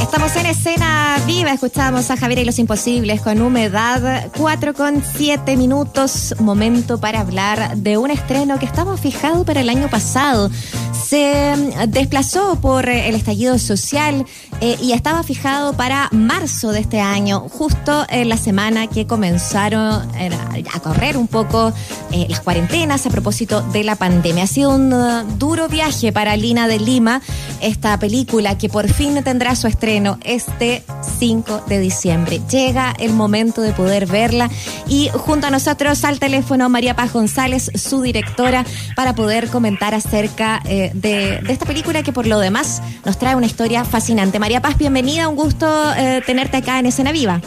Estamos 0.00 0.36
en 0.36 0.46
escena 0.46 1.18
viva, 1.26 1.52
escuchamos 1.52 2.10
a 2.10 2.16
Javier 2.16 2.40
y 2.40 2.44
los 2.44 2.58
Imposibles 2.58 3.22
con 3.22 3.40
humedad, 3.40 4.28
4 4.36 4.74
con 4.74 5.02
7 5.16 5.56
minutos, 5.56 6.34
momento 6.38 6.98
para 6.98 7.20
hablar 7.20 7.76
de 7.76 7.96
un 7.96 8.10
estreno 8.10 8.58
que 8.58 8.66
estaba 8.66 8.96
fijado 8.96 9.44
para 9.44 9.60
el 9.60 9.68
año 9.68 9.88
pasado 9.88 10.50
se 10.92 11.54
desplazó 11.88 12.56
por 12.60 12.88
el 12.88 13.14
estallido 13.14 13.58
social 13.58 14.26
eh, 14.60 14.76
y 14.80 14.92
estaba 14.92 15.22
fijado 15.22 15.72
para 15.72 16.08
marzo 16.12 16.72
de 16.72 16.80
este 16.80 17.00
año, 17.00 17.48
justo 17.48 18.06
en 18.08 18.28
la 18.28 18.36
semana 18.36 18.86
que 18.86 19.06
comenzaron 19.06 20.08
eh, 20.16 20.30
a 20.72 20.80
correr 20.80 21.16
un 21.16 21.28
poco 21.28 21.72
eh, 22.12 22.26
las 22.28 22.40
cuarentenas 22.40 23.06
a 23.06 23.10
propósito 23.10 23.62
de 23.72 23.84
la 23.84 23.96
pandemia. 23.96 24.44
Ha 24.44 24.46
sido 24.46 24.70
un 24.70 24.92
duro 25.38 25.68
viaje 25.68 26.12
para 26.12 26.36
Lina 26.36 26.68
de 26.68 26.78
Lima, 26.78 27.22
esta 27.60 27.98
película 27.98 28.58
que 28.58 28.68
por 28.68 28.88
fin 28.92 29.22
tendrá 29.24 29.56
su 29.56 29.66
estreno 29.66 30.18
este 30.24 30.82
5 31.18 31.64
de 31.68 31.80
diciembre. 31.80 32.40
Llega 32.50 32.94
el 32.98 33.12
momento 33.12 33.62
de 33.62 33.72
poder 33.72 34.06
verla 34.06 34.50
y 34.86 35.08
junto 35.12 35.46
a 35.46 35.50
nosotros 35.50 36.04
al 36.04 36.18
teléfono 36.18 36.68
María 36.68 36.94
Paz 36.94 37.12
González, 37.12 37.70
su 37.74 38.02
directora, 38.02 38.64
para 38.96 39.14
poder 39.14 39.48
comentar 39.48 39.94
acerca 39.94 40.62
de 40.94 41.12
de, 41.40 41.52
esta 41.52 41.66
película 41.66 42.02
que 42.02 42.12
por 42.12 42.26
lo 42.26 42.38
demás 42.38 42.82
nos 43.04 43.18
trae 43.18 43.36
una 43.36 43.46
historia 43.46 43.84
fascinante. 43.84 44.38
María 44.38 44.60
Paz, 44.60 44.78
bienvenida, 44.78 45.28
un 45.28 45.36
gusto 45.36 45.66
eh, 45.96 46.22
tenerte 46.24 46.56
acá 46.58 46.78
en 46.78 46.86
Escena 46.86 47.12
Viva. 47.12 47.40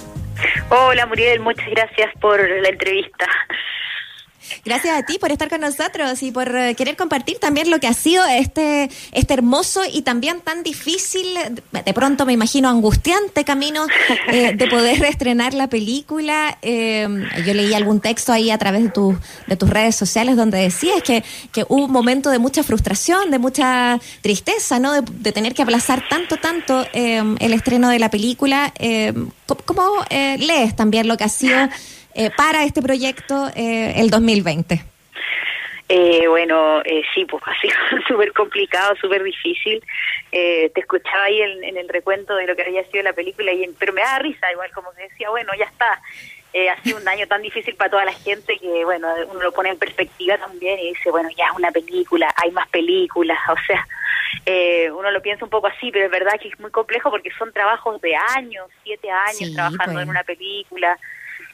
Hola 0.70 1.06
Muriel, 1.06 1.40
muchas 1.40 1.70
gracias 1.70 2.12
por 2.20 2.40
la 2.40 2.70
entrevista. 2.70 3.26
Gracias 4.64 4.98
a 4.98 5.04
ti 5.04 5.18
por 5.20 5.32
estar 5.32 5.50
con 5.50 5.62
nosotros 5.62 6.22
y 6.24 6.32
por 6.32 6.56
eh, 6.56 6.76
querer 6.76 6.96
compartir 6.96 7.38
también 7.40 7.70
lo 7.70 7.80
que 7.80 7.88
ha 7.88 7.94
sido 7.94 8.26
este, 8.26 8.90
este 9.12 9.34
hermoso 9.34 9.82
y 9.92 10.02
también 10.02 10.42
tan 10.42 10.64
difícil, 10.64 11.26
de 11.72 11.94
pronto 11.94 12.26
me 12.26 12.34
imagino 12.34 12.70
angustiante 12.70 13.44
camino 13.44 13.86
eh, 14.28 14.54
de 14.56 14.68
poder 14.68 15.04
estrenar 15.06 15.54
la 15.54 15.68
película. 15.68 16.58
Eh, 16.62 17.08
yo 17.46 17.54
leí 17.54 17.74
algún 17.74 18.00
texto 18.00 18.32
ahí 18.32 18.52
a 18.52 18.58
través 18.58 18.84
de, 18.84 18.90
tu, 18.90 19.18
de 19.48 19.56
tus 19.56 19.70
redes 19.70 19.96
sociales 19.96 20.36
donde 20.36 20.58
decías 20.58 21.02
que, 21.04 21.24
que 21.52 21.66
hubo 21.68 21.86
un 21.86 21.92
momento 21.92 22.30
de 22.30 22.40
mucha 22.40 22.64
frustración, 22.64 23.32
de 23.32 23.40
mucha 23.40 24.00
tristeza, 24.22 24.80
¿no? 24.80 25.02
De, 25.02 25.32
tener 25.36 25.54
que 25.54 25.64
aplazar 25.64 26.04
tanto, 26.10 26.38
tanto 26.38 26.86
el 26.94 27.54
estreno 27.54 27.90
de 27.90 28.00
la 28.00 28.10
película. 28.10 28.74
¿Cómo 29.66 29.84
lees 30.10 30.76
también 30.76 31.10
lo 31.10 31.18
que 31.18 31.26
ha 31.26 31.30
sido 31.30 31.58
eh, 32.16 32.32
para 32.36 32.64
este 32.64 32.82
proyecto 32.82 33.50
eh, 33.56 33.94
el 33.98 34.10
2020? 34.10 34.96
Eh, 35.88 36.28
bueno, 36.28 36.82
eh, 36.84 37.04
sí, 37.14 37.26
pues 37.26 37.44
ha 37.46 37.60
sido 37.60 37.76
súper 38.08 38.34
complicado, 38.34 38.96
súper 38.96 39.24
difícil. 39.24 39.84
Eh, 40.32 40.72
te 40.74 40.82
escuchaba 40.82 41.26
ahí 41.26 41.42
en, 41.42 41.78
el 41.78 41.90
recuento 41.90 42.36
de 42.36 42.48
lo 42.48 42.56
que 42.56 42.64
había 42.64 42.84
sido 42.86 43.04
la 43.04 43.14
película, 43.14 43.52
y, 43.52 43.68
pero 43.78 43.94
me 43.94 44.02
da 44.02 44.20
risa, 44.20 44.52
igual 44.52 44.72
como 44.72 44.92
que 44.94 45.04
decía, 45.04 45.30
bueno, 45.30 45.52
ya 45.58 45.66
está. 45.66 46.02
Eh, 46.54 46.70
ha 46.70 46.82
sido 46.82 46.98
un 46.98 47.08
año 47.08 47.28
tan 47.28 47.42
difícil 47.42 47.76
para 47.76 47.92
toda 47.92 48.06
la 48.06 48.14
gente 48.14 48.58
que, 48.58 48.86
bueno, 48.86 49.10
uno 49.30 49.42
lo 49.42 49.52
pone 49.52 49.70
en 49.70 49.78
perspectiva 49.78 50.38
también 50.38 50.80
y 50.80 50.94
dice, 50.94 51.12
bueno, 51.12 51.30
ya 51.38 51.48
es 51.48 51.58
una 51.58 51.70
película, 51.70 52.34
hay 52.38 52.50
más 52.52 52.68
películas, 52.70 53.38
o 53.50 53.56
sea, 53.68 53.86
eh, 54.46 54.90
uno 54.90 55.12
lo 55.12 55.22
piensa 55.22 55.44
un 55.44 55.52
poco 55.52 55.68
así, 55.68 55.92
pero 55.92 56.06
es 56.06 56.12
verdad 56.12 56.40
que 56.42 56.48
es 56.48 56.60
muy 56.60 56.72
complejo 56.72 57.12
porque 57.12 57.30
son 57.38 57.52
trabajos 57.52 58.02
de 58.02 58.16
años, 58.36 58.70
siete 58.84 59.12
años 59.12 59.54
trabajando 59.54 60.00
en 60.00 60.08
pues. 60.08 60.08
una 60.08 60.24
película 60.24 60.98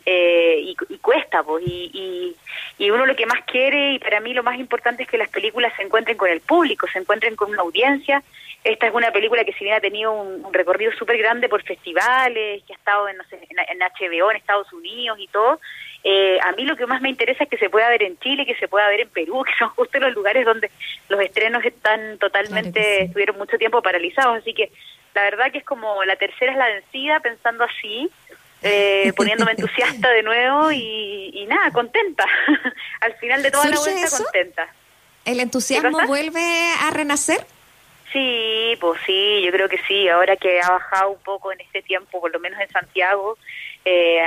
eh, 0.05 0.73
y, 0.89 0.97
cuesta, 0.97 1.43
pues, 1.43 1.63
y, 1.65 2.35
y, 2.77 2.89
uno 2.89 3.05
lo 3.05 3.15
que 3.15 3.25
más 3.25 3.41
quiere, 3.45 3.93
y 3.93 3.99
para 3.99 4.19
mí 4.19 4.33
lo 4.33 4.43
más 4.43 4.59
importante 4.59 5.03
es 5.03 5.09
que 5.09 5.17
las 5.17 5.29
películas 5.29 5.73
se 5.75 5.83
encuentren 5.83 6.17
con 6.17 6.29
el 6.29 6.41
público, 6.41 6.87
se 6.91 6.99
encuentren 6.99 7.35
con 7.35 7.51
una 7.51 7.61
audiencia. 7.61 8.23
Esta 8.63 8.87
es 8.87 8.93
una 8.93 9.11
película 9.11 9.43
que 9.43 9.53
si 9.53 9.63
bien 9.63 9.75
ha 9.75 9.79
tenido 9.79 10.11
un, 10.11 10.53
recorrido 10.53 10.91
súper 10.93 11.17
grande 11.17 11.49
por 11.49 11.63
festivales, 11.63 12.63
que 12.63 12.73
ha 12.73 12.75
estado 12.75 13.09
en, 13.09 13.17
no 13.17 13.23
sé, 13.25 13.39
en, 13.49 13.79
HBO 13.79 14.31
en 14.31 14.37
Estados 14.37 14.71
Unidos 14.73 15.17
y 15.19 15.27
todo, 15.27 15.59
eh, 16.03 16.39
a 16.43 16.51
mí 16.53 16.65
lo 16.65 16.75
que 16.75 16.85
más 16.87 17.01
me 17.01 17.09
interesa 17.09 17.43
es 17.43 17.49
que 17.49 17.57
se 17.57 17.69
pueda 17.69 17.89
ver 17.89 18.03
en 18.03 18.17
Chile, 18.19 18.45
que 18.45 18.55
se 18.55 18.67
pueda 18.67 18.87
ver 18.87 19.01
en 19.01 19.09
Perú, 19.09 19.43
que 19.45 19.53
son 19.57 19.69
justo 19.69 19.99
los 19.99 20.13
lugares 20.13 20.45
donde 20.45 20.69
los 21.09 21.19
estrenos 21.21 21.63
están 21.63 22.17
totalmente, 22.17 23.03
estuvieron 23.03 23.37
mucho 23.37 23.57
tiempo 23.57 23.81
paralizados, 23.81 24.37
así 24.37 24.53
que 24.53 24.71
la 25.13 25.23
verdad 25.23 25.51
que 25.51 25.59
es 25.59 25.65
como 25.65 26.03
la 26.05 26.15
tercera 26.15 26.51
es 26.51 26.57
la 26.57 26.67
vencida, 26.67 27.19
pensando 27.19 27.63
así, 27.63 28.09
eh, 28.61 29.11
poniéndome 29.17 29.51
entusiasta 29.51 30.09
de 30.09 30.23
nuevo 30.23 30.71
y, 30.71 31.45
nada, 31.47 31.71
contenta. 31.71 32.25
Al 33.01 33.13
final 33.15 33.43
de 33.43 33.51
toda 33.51 33.65
la 33.69 33.79
vuelta, 33.79 34.17
contenta. 34.17 34.67
¿El 35.25 35.39
entusiasmo 35.39 36.07
vuelve 36.07 36.71
a 36.81 36.91
renacer? 36.91 37.45
Sí, 38.11 38.75
pues 38.79 38.99
sí, 39.05 39.41
yo 39.45 39.51
creo 39.51 39.69
que 39.69 39.79
sí. 39.87 40.09
Ahora 40.09 40.35
que 40.35 40.61
ha 40.61 40.69
bajado 40.69 41.11
un 41.11 41.19
poco 41.19 41.51
en 41.51 41.61
este 41.61 41.81
tiempo, 41.81 42.19
por 42.19 42.31
lo 42.31 42.39
menos 42.39 42.59
en 42.59 42.69
Santiago, 42.69 43.37
eh, 43.85 44.21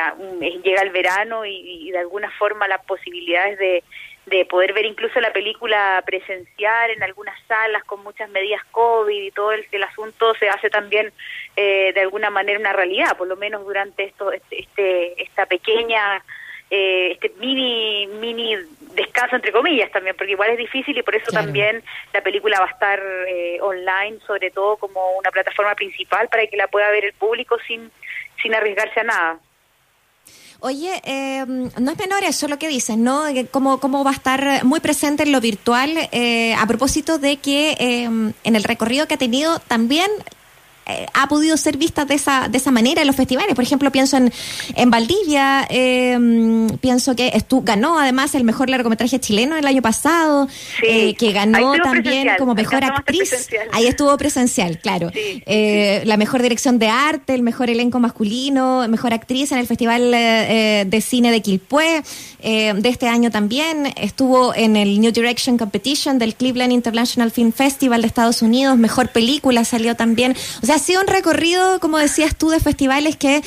llega 0.63 0.83
el 0.83 0.91
verano 0.91 1.45
y, 1.45 1.91
de 1.91 1.99
alguna 1.99 2.31
forma 2.31 2.67
las 2.67 2.85
posibilidades 2.85 3.59
de, 3.59 3.85
de 4.27 4.45
poder 4.47 4.73
ver 4.73 4.87
incluso 4.87 5.21
la 5.21 5.33
película 5.33 6.03
presencial 6.07 6.91
en 6.91 7.03
algunas 7.03 7.39
salas 7.47 7.85
con 7.85 8.03
muchas 8.03 8.31
medidas 8.31 8.63
COVID 8.71 9.23
y 9.23 9.31
todo 9.31 9.53
el, 9.53 9.83
asunto 9.83 10.35
se 10.37 10.49
hace 10.49 10.71
también 10.71 11.13
eh, 11.57 11.93
de 11.93 12.01
alguna 12.01 12.31
manera 12.31 12.59
una 12.59 12.73
realidad, 12.73 13.17
por 13.17 13.29
lo 13.29 13.37
menos 13.37 13.65
durante 13.65 14.05
esto, 14.05 14.33
este, 14.33 14.61
este 14.61 15.23
esta 15.23 15.47
pequeña, 15.47 16.23
eh, 16.71 17.13
este 17.13 17.33
mini, 17.39 18.07
mini 18.07 18.57
descanso 18.95 19.37
entre 19.37 19.53
comillas 19.53 19.91
también, 19.91 20.17
porque 20.17 20.33
igual 20.33 20.51
es 20.51 20.59
difícil 20.59 20.97
y 20.97 21.03
por 21.03 21.15
eso 21.15 21.31
también 21.31 21.83
la 22.13 22.23
película 22.23 22.59
va 22.61 22.67
a 22.67 22.71
estar 22.71 23.03
eh, 23.29 23.59
online, 23.61 24.19
sobre 24.27 24.51
todo 24.51 24.79
como 24.79 25.17
una 25.19 25.31
plataforma 25.31 25.75
principal 25.75 26.29
para 26.29 26.47
que 26.47 26.57
la 26.57 26.69
pueda 26.69 26.91
ver 26.91 27.05
el 27.05 27.13
público 27.13 27.59
sin, 27.67 27.91
sin 28.43 28.55
arriesgarse 28.55 29.01
a 29.01 29.05
nada. 29.05 29.39
Oye, 30.65 30.99
eh, 31.05 31.45
no 31.47 31.91
es 31.91 31.99
menor 31.99 32.25
eso 32.25 32.49
lo 32.49 32.59
que 32.59 32.69
dices, 32.69 32.97
¿no? 32.97 33.25
Cómo, 33.51 33.81
cómo 33.81 34.03
va 34.03 34.13
a 34.13 34.15
estar 34.15 34.65
muy 34.65 34.81
presente 34.81 35.25
en 35.25 35.31
lo 35.31 35.43
virtual, 35.43 36.09
eh, 36.11 36.55
a 36.55 36.67
propósito 36.67 37.19
de 37.19 37.37
que 37.37 37.73
eh, 37.73 38.05
en 38.05 38.57
el 38.57 38.65
recorrido 38.65 39.07
que 39.07 39.13
ha 39.13 39.19
tenido 39.19 39.59
también 39.59 40.11
eh, 40.87 41.07
ha 41.15 41.29
podido 41.29 41.57
ser 41.57 41.77
vista 41.77 42.05
de 42.05 42.15
esa, 42.15 42.49
de 42.49 42.59
esa 42.59 42.71
manera 42.71 43.01
en 43.01 43.07
los 43.07 43.17
festivales. 43.17 43.55
Por 43.55 43.65
ejemplo, 43.65 43.91
pienso 43.91 44.17
en, 44.17 44.33
en 44.75 44.91
Valdivia, 44.91 45.67
eh, 45.71 46.19
pienso 46.81 47.17
que 47.17 47.29
estu 47.35 47.63
ganó 47.63 47.99
además 47.99 48.35
el 48.35 48.45
mejor 48.45 48.69
largometraje 48.69 49.19
chileno 49.19 49.57
el 49.57 49.67
año 49.67 49.83
pasado, 49.83 50.49
eh, 50.83 51.15
que 51.15 51.33
ganó 51.33 51.75
también 51.83 52.29
como 52.39 52.55
mejor 52.55 52.85
actriz. 52.85 53.49
Ahí 53.73 53.87
estuvo 53.87 54.17
presencial, 54.19 54.79
claro. 54.79 55.11
la 55.47 56.17
mejor 56.17 56.43
dirección 56.43 56.79
de 56.79 56.89
arte, 56.89 57.35
el 57.35 57.43
mejor 57.43 57.71
elenco 57.71 57.99
masculino, 58.01 58.87
mejor 58.89 59.15
actriz 59.15 59.53
en 59.53 59.59
el 59.59 59.67
Festival 59.67 60.11
de 60.11 61.05
Cine 61.05 61.31
de 61.31 61.41
Quilpué 61.41 62.03
de 62.43 62.89
este 62.89 63.09
año 63.09 63.31
también. 63.31 63.93
Estuvo 63.97 64.55
en 64.55 64.77
el 64.77 65.01
New 65.01 65.13
Direction 65.13 65.57
Competition 65.57 66.19
del 66.19 66.35
Cleveland 66.35 66.73
International 66.73 67.31
Film 67.31 67.53
Festival 67.53 68.03
de 68.03 68.07
Estados 68.07 68.43
Unidos, 68.43 68.77
mejor 68.77 69.09
película 69.11 69.65
salió 69.65 69.97
también. 69.97 70.37
O 70.63 70.67
sea, 70.67 70.74
ha 70.75 70.79
sido 70.79 71.01
un 71.01 71.07
recorrido, 71.07 71.79
como 71.81 71.99
decías 71.99 72.37
tú, 72.37 72.51
de 72.51 72.61
festivales 72.61 73.17
que, 73.17 73.43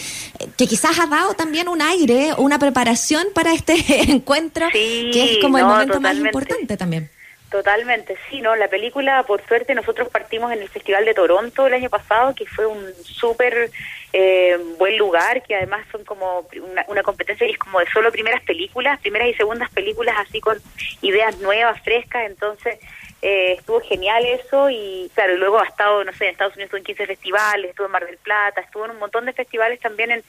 que 0.58 0.68
quizás 0.68 0.98
ha 1.00 1.08
dado 1.08 1.34
también 1.34 1.68
un 1.68 1.82
aire, 1.82 2.34
una 2.38 2.58
preparación 2.58 3.28
para 3.34 3.54
este 3.54 3.76
encuentro, 4.12 4.68
que 4.72 5.34
es 5.34 5.38
como 5.40 5.58
el 5.58 5.66
momento 5.66 6.00
más 6.00 6.16
importante 6.16 6.78
también. 6.78 7.10
Totalmente, 7.50 8.18
sí, 8.30 8.42
¿no? 8.42 8.58
La 8.58 8.68
película, 8.68 9.24
por 9.24 9.46
suerte, 9.48 9.74
nosotros 9.74 10.10
partimos 10.10 10.52
en 10.52 10.62
el 10.62 10.68
Festival 10.68 11.06
de 11.06 11.14
Toronto 11.14 11.66
el 11.66 11.74
año 11.74 11.90
pasado, 11.90 12.36
que 12.36 12.46
fue 12.46 12.66
un 12.66 12.94
súper 13.06 13.72
eh, 14.12 14.58
buen 14.78 14.98
lugar, 14.98 15.42
que 15.44 15.56
además 15.56 15.86
son 15.90 16.04
como 16.04 16.46
una, 16.62 16.84
una, 16.90 17.04
competencia 17.04 17.48
que 17.48 17.54
es 17.54 17.58
como 17.58 17.80
de 17.80 17.86
solo 17.88 18.12
primeras 18.12 18.44
películas, 18.44 19.00
primeras 19.00 19.30
y 19.30 19.34
segundas 19.36 19.70
películas 19.70 20.16
así 20.20 20.42
con 20.42 20.58
ideas 21.02 21.38
nuevas, 21.40 21.82
frescas, 21.84 22.26
entonces 22.26 22.80
eh, 23.22 23.56
estuvo 23.58 23.82
genial 23.82 24.26
eso 24.26 24.70
y 24.70 25.10
claro, 25.16 25.34
y 25.34 25.38
luego 25.38 25.60
ha 25.60 25.66
estado, 25.66 26.04
no 26.04 26.14
sé, 26.14 26.26
en 26.26 26.32
Estados 26.32 26.54
Unidos 26.54 26.68
estuvo 26.68 26.78
en 26.78 26.84
15 26.84 27.08
festivales, 27.08 27.70
estuvo 27.70 27.88
en 27.88 27.92
Mar 27.92 28.06
del 28.06 28.18
Plata, 28.18 28.62
estuvo 28.62 28.86
en 28.86 28.92
un 28.92 29.00
montón 29.00 29.26
de 29.26 29.34
festivales 29.34 29.80
también 29.80 30.12
en, 30.12 30.24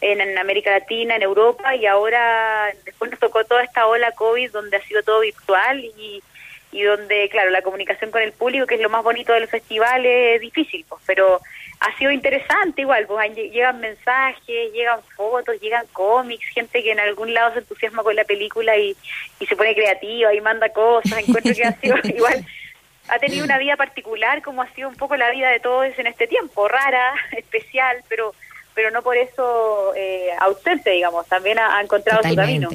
en, 0.00 0.38
América 0.38 0.72
Latina, 0.72 1.14
en 1.14 1.22
Europa 1.22 1.76
y 1.76 1.86
ahora 1.86 2.72
después 2.84 3.10
nos 3.10 3.20
tocó 3.20 3.44
toda 3.44 3.62
esta 3.62 3.86
ola 3.86 4.10
COVID 4.12 4.50
donde 4.50 4.76
ha 4.76 4.82
sido 4.82 5.02
todo 5.04 5.20
virtual 5.20 5.84
y, 5.84 6.22
y 6.72 6.82
donde, 6.82 7.28
claro, 7.28 7.50
la 7.50 7.62
comunicación 7.62 8.10
con 8.10 8.22
el 8.22 8.32
público, 8.32 8.66
que 8.66 8.74
es 8.74 8.80
lo 8.80 8.90
más 8.90 9.04
bonito 9.04 9.32
de 9.32 9.40
los 9.40 9.50
festivales, 9.50 10.36
es 10.36 10.40
difícil, 10.40 10.84
pues, 10.88 11.00
pero 11.06 11.40
ha 11.82 11.98
sido 11.98 12.10
interesante 12.10 12.82
igual, 12.82 13.06
pues 13.06 13.34
llegan 13.34 13.80
mensajes, 13.80 14.72
llegan 14.72 15.00
fotos, 15.16 15.60
llegan 15.60 15.86
cómics, 15.92 16.46
gente 16.54 16.82
que 16.82 16.92
en 16.92 17.00
algún 17.00 17.34
lado 17.34 17.52
se 17.52 17.58
entusiasma 17.60 18.02
con 18.02 18.14
la 18.14 18.24
película 18.24 18.76
y, 18.76 18.96
y 19.40 19.46
se 19.46 19.56
pone 19.56 19.74
creativa 19.74 20.32
y 20.32 20.40
manda 20.40 20.68
cosas, 20.68 21.18
encuentro 21.18 21.54
que 21.54 21.64
ha 21.64 21.72
sido 21.80 21.96
igual, 22.04 22.46
ha 23.08 23.18
tenido 23.18 23.44
una 23.44 23.58
vida 23.58 23.76
particular 23.76 24.42
como 24.42 24.62
ha 24.62 24.72
sido 24.74 24.88
un 24.88 24.96
poco 24.96 25.16
la 25.16 25.30
vida 25.30 25.50
de 25.50 25.60
todos 25.60 25.98
en 25.98 26.06
este 26.06 26.26
tiempo, 26.26 26.68
rara, 26.68 27.14
especial, 27.36 27.96
pero 28.08 28.34
pero 28.74 28.90
no 28.90 29.02
por 29.02 29.16
eso 29.18 29.92
eh, 29.94 30.30
ausente, 30.40 30.90
digamos, 30.90 31.26
también 31.26 31.58
ha, 31.58 31.78
encontrado 31.82 32.22
su 32.26 32.34
camino. 32.34 32.70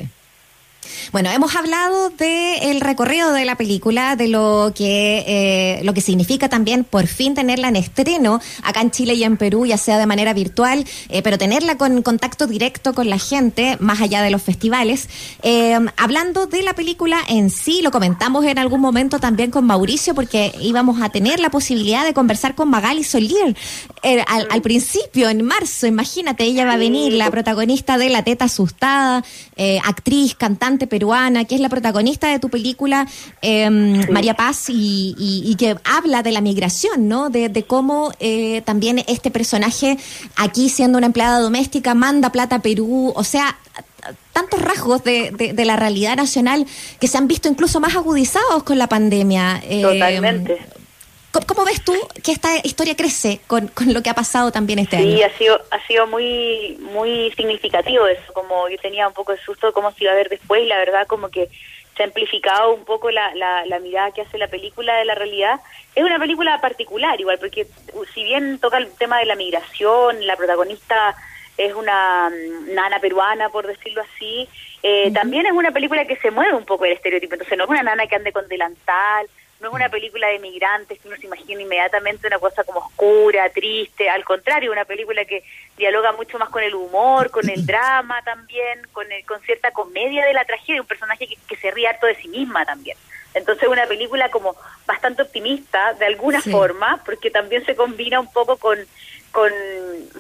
Bueno, 1.14 1.32
hemos 1.32 1.56
hablado 1.56 2.10
del 2.10 2.82
recorrido 2.82 3.32
de 3.32 3.46
la 3.46 3.56
película, 3.56 4.18
de 4.18 4.28
lo 4.28 4.74
que 4.76 5.24
eh, 5.26 5.82
lo 5.84 5.94
que 5.94 6.02
significa 6.02 6.50
también 6.50 6.84
por 6.84 7.08
fin 7.08 7.34
tenerla 7.34 7.70
en 7.70 7.78
estreno 7.78 8.42
acá 8.62 8.82
en 8.82 8.92
Chile 8.92 9.14
y 9.14 9.24
en 9.24 9.38
Perú, 9.38 9.66
ya 9.66 9.78
sea 9.78 10.00
de 10.00 10.06
manera 10.06 10.34
virtual, 10.34 10.86
eh, 11.08 11.22
pero 11.22 11.38
tenerla 11.38 11.78
con 11.78 12.02
contacto 12.02 12.46
directo 12.46 12.94
con 12.94 13.10
la 13.10 13.20
gente, 13.20 13.78
más 13.80 14.02
allá 14.02 14.22
de 14.22 14.32
los 14.32 14.42
festivales. 14.42 15.08
Eh, 15.44 15.78
hablando 15.96 16.46
de 16.46 16.62
la 16.62 16.74
película 16.74 17.20
en 17.30 17.52
sí, 17.52 17.82
lo 17.82 17.92
comentamos 17.92 18.44
en 18.46 18.60
algún 18.60 18.82
momento 18.82 19.20
también 19.20 19.50
con 19.50 19.66
Mauricio, 19.66 20.14
porque 20.14 20.54
íbamos 20.62 21.02
a 21.02 21.10
tener 21.10 21.40
la 21.40 21.50
posibilidad 21.50 22.06
de 22.06 22.14
conversar 22.14 22.54
con 22.54 22.70
Magali 22.70 23.06
Solier 23.06 23.56
al, 24.28 24.48
al, 24.50 24.62
principio, 24.62 25.30
en 25.30 25.44
marzo, 25.44 25.88
imagínate, 25.88 26.44
ella 26.44 26.66
va 26.66 26.74
a 26.74 26.78
venir, 26.78 27.14
la 27.14 27.32
protagonista 27.32 27.98
de 27.98 28.10
La 28.10 28.24
Teta 28.24 28.46
Asustada, 28.46 29.24
actriz, 29.84 30.36
cantante 30.36 30.88
peruana, 30.98 31.46
que 31.46 31.54
es 31.54 31.62
la 31.62 31.70
protagonista 31.70 32.28
de 32.28 32.40
tu 32.40 32.50
película, 32.50 33.08
em, 33.42 34.02
María 34.12 34.34
Paz, 34.34 34.66
y, 34.70 35.56
que 35.60 35.76
habla 35.84 36.24
de 36.24 36.32
la 36.32 36.42
migración, 36.42 37.08
¿no? 37.08 37.30
De, 37.30 37.64
cómo 37.68 38.12
eh, 38.20 38.62
también 38.66 39.04
este 39.08 39.30
personaje, 39.30 39.98
aquí 40.36 40.70
siendo 40.70 40.98
una 40.98 41.08
empleada 41.08 41.40
doméstica, 41.40 41.94
manda 41.94 42.32
plata 42.32 42.56
a 42.58 42.62
Perú, 42.62 43.14
o 43.16 43.24
sea, 43.24 43.58
tantos 44.34 44.60
rasgos 44.62 45.04
de, 45.04 45.32
de, 45.32 45.66
la 45.66 45.76
realidad 45.76 46.16
nacional 46.16 46.66
que 47.00 47.08
se 47.08 47.18
han 47.18 47.28
visto 47.28 47.48
incluso 47.48 47.80
más 47.80 47.96
agudizados 47.96 48.64
con 48.64 48.78
la 48.78 48.88
pandemia. 48.88 49.62
Em, 49.68 49.82
Totalmente. 49.82 50.77
¿Cómo, 51.32 51.66
ves 51.66 51.84
tú 51.84 51.94
que 52.24 52.32
esta 52.32 52.50
historia 52.64 52.96
crece 52.96 53.40
con, 53.48 53.68
con 53.68 53.94
lo 53.94 54.02
que 54.02 54.10
ha 54.10 54.16
pasado 54.16 54.52
también 54.52 54.80
este 54.80 54.98
año? 54.98 55.18
Sí, 55.18 55.24
ha 55.24 55.38
sido, 55.38 55.62
ha 55.72 55.86
sido 55.86 56.08
muy, 56.08 56.78
muy 56.94 57.32
significativo 57.36 58.08
eso, 58.08 58.34
como 58.34 58.68
yo 58.70 58.78
tenía 58.78 59.08
un 59.08 59.14
poco 59.14 59.34
de 59.34 59.40
susto 59.40 59.68
de 59.68 59.74
cómo 59.74 59.92
se 59.92 60.06
iba 60.06 60.14
a 60.14 60.16
ver 60.16 60.30
después 60.30 60.64
y 60.64 60.68
la 60.68 60.78
verdad 60.78 61.06
como 61.06 61.30
que 61.30 61.50
se 61.98 62.04
ha 62.04 62.06
amplificado 62.06 62.74
un 62.74 62.86
poco 62.86 63.10
la, 63.12 63.34
la, 63.36 63.80
mirada 63.80 64.12
que 64.12 64.22
hace 64.22 64.38
la 64.38 64.48
película 64.48 64.96
de 64.98 65.06
la 65.06 65.16
realidad. 65.16 65.60
Es 65.96 66.04
una 66.04 66.20
película 66.20 66.62
particular 66.62 67.20
igual, 67.20 67.40
porque 67.40 67.68
uh, 67.94 68.06
si 68.14 68.24
bien 68.24 68.60
toca 68.60 68.78
el 68.78 68.92
tema 68.94 69.20
de 69.20 69.26
la 69.26 69.36
migración, 69.36 70.26
la 70.26 70.36
protagonista 70.36 71.16
es 71.58 71.74
una 71.74 72.30
mm, 72.30 72.76
nana 72.76 73.00
peruana, 73.00 73.50
por 73.50 73.66
decirlo 73.66 74.04
así, 74.04 74.48
eh, 74.84 75.12
también 75.12 75.48
es 75.48 75.52
una 75.52 75.72
película 75.72 76.06
que 76.06 76.18
se 76.18 76.30
mueve 76.30 76.54
un 76.54 76.66
poco 76.66 76.86
el 76.86 76.94
estereotipo, 76.94 77.34
entonces 77.34 77.58
no 77.58 77.64
es 77.64 77.70
una 77.70 77.84
nana 77.84 78.06
que 78.06 78.16
ande 78.16 78.32
con 78.32 78.48
delantal, 78.48 79.28
no 79.60 79.70
es 79.70 79.74
una 79.74 79.90
película 79.90 80.28
de 80.28 80.40
migrantes 80.40 81.00
que 81.00 81.08
uno 81.08 81.18
se 81.18 81.26
imagina 81.26 81.62
inmediatamente 81.62 82.28
una 82.28 82.40
cosa 82.40 82.64
como 82.64 82.80
oscura, 82.80 83.50
triste, 83.50 84.10
al 84.10 84.24
contrario, 84.24 84.72
una 84.72 84.86
película 84.86 85.26
que 85.26 85.44
dialoga 85.78 86.12
mucho 86.12 86.38
más 86.38 86.50
con 86.50 86.62
el 86.64 86.76
humor, 86.76 87.32
con 87.32 87.50
el 87.50 87.66
drama 87.66 88.22
también, 88.24 88.82
con, 88.94 89.12
el, 89.12 89.26
con 89.26 89.42
cierta 89.42 89.72
comedia 89.72 90.26
de 90.26 90.34
la 90.34 90.46
tragedia, 90.46 90.82
un 90.82 90.88
personaje 90.88 91.28
que, 91.48 91.56
se 91.56 91.72
ríe 91.72 91.88
harto 91.88 92.06
de 92.06 92.16
sí 92.16 92.28
misma 92.28 92.66
también. 92.66 92.98
Entonces 93.34 93.68
una 93.68 93.86
película 93.86 94.30
como 94.30 94.56
bastante 94.86 95.22
optimista 95.22 95.94
de 95.94 96.06
alguna 96.06 96.42
forma, 96.42 97.02
porque 97.06 97.30
también 97.30 97.66
se 97.66 97.76
combina 97.76 98.20
un 98.20 98.32
poco 98.32 98.58
con, 98.58 98.80
con, 99.32 99.52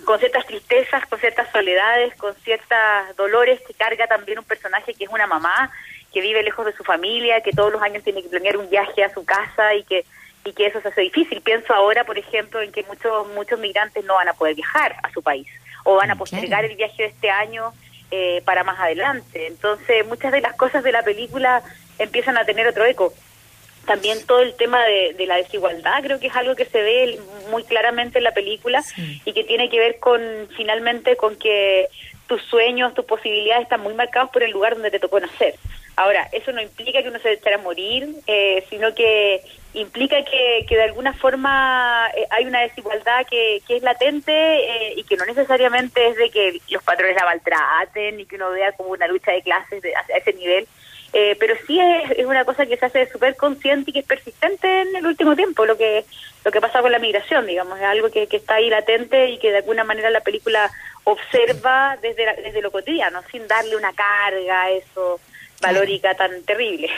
con 0.03 0.19
ciertas 0.19 0.45
tristezas, 0.45 1.05
con 1.07 1.19
ciertas 1.19 1.51
soledades, 1.51 2.15
con 2.15 2.35
ciertos 2.35 2.77
dolores 3.15 3.61
que 3.67 3.73
carga 3.73 4.07
también 4.07 4.39
un 4.39 4.45
personaje 4.45 4.93
que 4.93 5.05
es 5.05 5.09
una 5.09 5.25
mamá 5.25 5.71
que 6.17 6.21
vive 6.21 6.41
lejos 6.41 6.65
de 6.65 6.73
su 6.73 6.83
familia, 6.83 7.41
que 7.41 7.51
todos 7.51 7.71
los 7.71 7.79
años 7.79 8.03
tiene 8.03 8.23
que 8.23 8.29
planear 8.29 8.57
un 8.57 8.67
viaje 8.71 9.03
a 9.03 9.13
su 9.13 9.23
casa 9.23 9.75
y 9.75 9.83
que 9.83 10.03
y 10.43 10.53
que 10.53 10.65
eso 10.65 10.81
se 10.81 10.87
hace 10.87 11.01
difícil. 11.01 11.41
Pienso 11.41 11.75
ahora, 11.75 12.05
por 12.05 12.17
ejemplo, 12.17 12.59
en 12.59 12.71
que 12.71 12.83
muchos 12.83 13.27
muchos 13.35 13.59
migrantes 13.59 14.03
no 14.03 14.15
van 14.15 14.27
a 14.27 14.33
poder 14.33 14.55
viajar 14.55 14.95
a 15.03 15.11
su 15.11 15.21
país 15.21 15.47
o 15.83 15.95
van 15.95 16.09
a 16.09 16.15
postergar 16.15 16.65
el 16.65 16.75
viaje 16.75 17.03
de 17.03 17.09
este 17.09 17.29
año 17.29 17.71
eh, 18.09 18.41
para 18.45 18.63
más 18.63 18.79
adelante. 18.79 19.45
Entonces, 19.45 20.07
muchas 20.07 20.31
de 20.31 20.41
las 20.41 20.55
cosas 20.55 20.83
de 20.83 20.91
la 20.91 21.03
película 21.03 21.61
empiezan 21.99 22.35
a 22.35 22.45
tener 22.45 22.65
otro 22.65 22.83
eco. 22.85 23.13
También 23.85 24.25
todo 24.25 24.41
el 24.41 24.55
tema 24.55 24.83
de, 24.85 25.23
la 25.27 25.35
desigualdad 25.35 26.01
creo 26.01 26.19
que 26.19 26.27
es 26.27 26.35
algo 26.35 26.55
que 26.55 26.65
se 26.65 26.81
ve 26.81 27.19
muy 27.51 27.63
claramente 27.63 28.17
en 28.17 28.23
la 28.23 28.33
película 28.33 28.83
y 29.23 29.33
que 29.33 29.43
tiene 29.43 29.69
que 29.69 29.77
ver 29.77 29.99
con 29.99 30.19
finalmente 30.57 31.15
con 31.15 31.35
que 31.35 31.89
tus 32.27 32.41
sueños, 32.43 32.93
tus 32.93 33.05
posibilidades 33.05 33.63
están 33.63 33.81
muy 33.81 33.93
marcados 33.93 34.29
por 34.31 34.43
el 34.43 34.51
lugar 34.51 34.73
donde 34.73 34.91
te 34.91 34.99
tocó 34.99 35.19
nacer. 35.19 35.55
Ahora, 35.97 36.29
eso 36.31 36.51
no 36.51 36.61
implica 36.61 37.01
que 37.01 37.09
uno 37.09 37.17
se 37.17 37.31
echara 37.33 37.55
a 37.55 37.61
morir, 37.61 38.07
eh, 38.27 38.63
sino 38.69 38.93
que 38.93 39.41
implica 39.73 40.23
que, 40.23 40.63
que 40.69 40.75
de 40.75 40.83
alguna 40.83 41.11
forma 41.13 42.07
eh, 42.15 42.27
hay 42.29 42.45
una 42.45 42.61
desigualdad 42.61 43.25
que, 43.27 43.63
que 43.67 43.77
es 43.77 43.81
latente 43.81 44.31
eh, 44.31 44.93
y 44.95 45.03
que 45.05 45.17
no 45.17 45.25
necesariamente 45.25 46.07
es 46.09 46.15
de 46.17 46.29
que 46.29 46.61
los 46.69 46.83
patrones 46.83 47.15
la 47.15 47.25
maltraten 47.25 48.19
y 48.19 48.27
que 48.27 48.35
uno 48.35 48.51
vea 48.51 48.73
como 48.73 48.91
una 48.91 49.07
lucha 49.07 49.31
de 49.31 49.41
clases 49.41 49.83
a 49.85 50.17
ese 50.17 50.33
nivel, 50.33 50.67
pero 51.39 51.55
sí 51.65 51.79
es, 51.79 52.11
es, 52.11 52.25
una 52.27 52.45
cosa 52.45 52.67
que 52.67 52.77
se 52.77 52.85
hace 52.85 53.09
súper 53.09 53.35
consciente 53.35 53.89
y 53.89 53.93
que 53.93 53.99
es 54.01 54.05
persistente 54.05 54.81
en 54.81 54.97
el 54.97 55.07
último 55.07 55.35
tiempo, 55.35 55.65
lo 55.65 55.77
que 55.77 56.05
lo 56.45 56.51
que 56.51 56.61
pasa 56.61 56.81
con 56.81 56.91
la 56.91 56.99
migración, 56.99 57.47
digamos, 57.47 57.79
es 57.79 57.85
algo 57.85 58.11
que, 58.11 58.27
que 58.27 58.37
está 58.37 58.55
ahí 58.55 58.69
latente 58.69 59.31
y 59.31 59.39
que 59.39 59.49
de 59.49 59.57
alguna 59.57 59.83
manera 59.83 60.11
la 60.11 60.21
película 60.21 60.69
observa 61.05 61.97
desde, 62.03 62.23
desde 62.43 62.61
lo 62.61 62.69
cotidiano, 62.69 63.23
sin 63.31 63.47
darle 63.47 63.75
una 63.75 63.93
carga 63.93 64.61
a 64.61 64.69
eso 64.69 65.19
valórica 65.61 66.15
tan 66.15 66.41
terrible. 66.43 66.89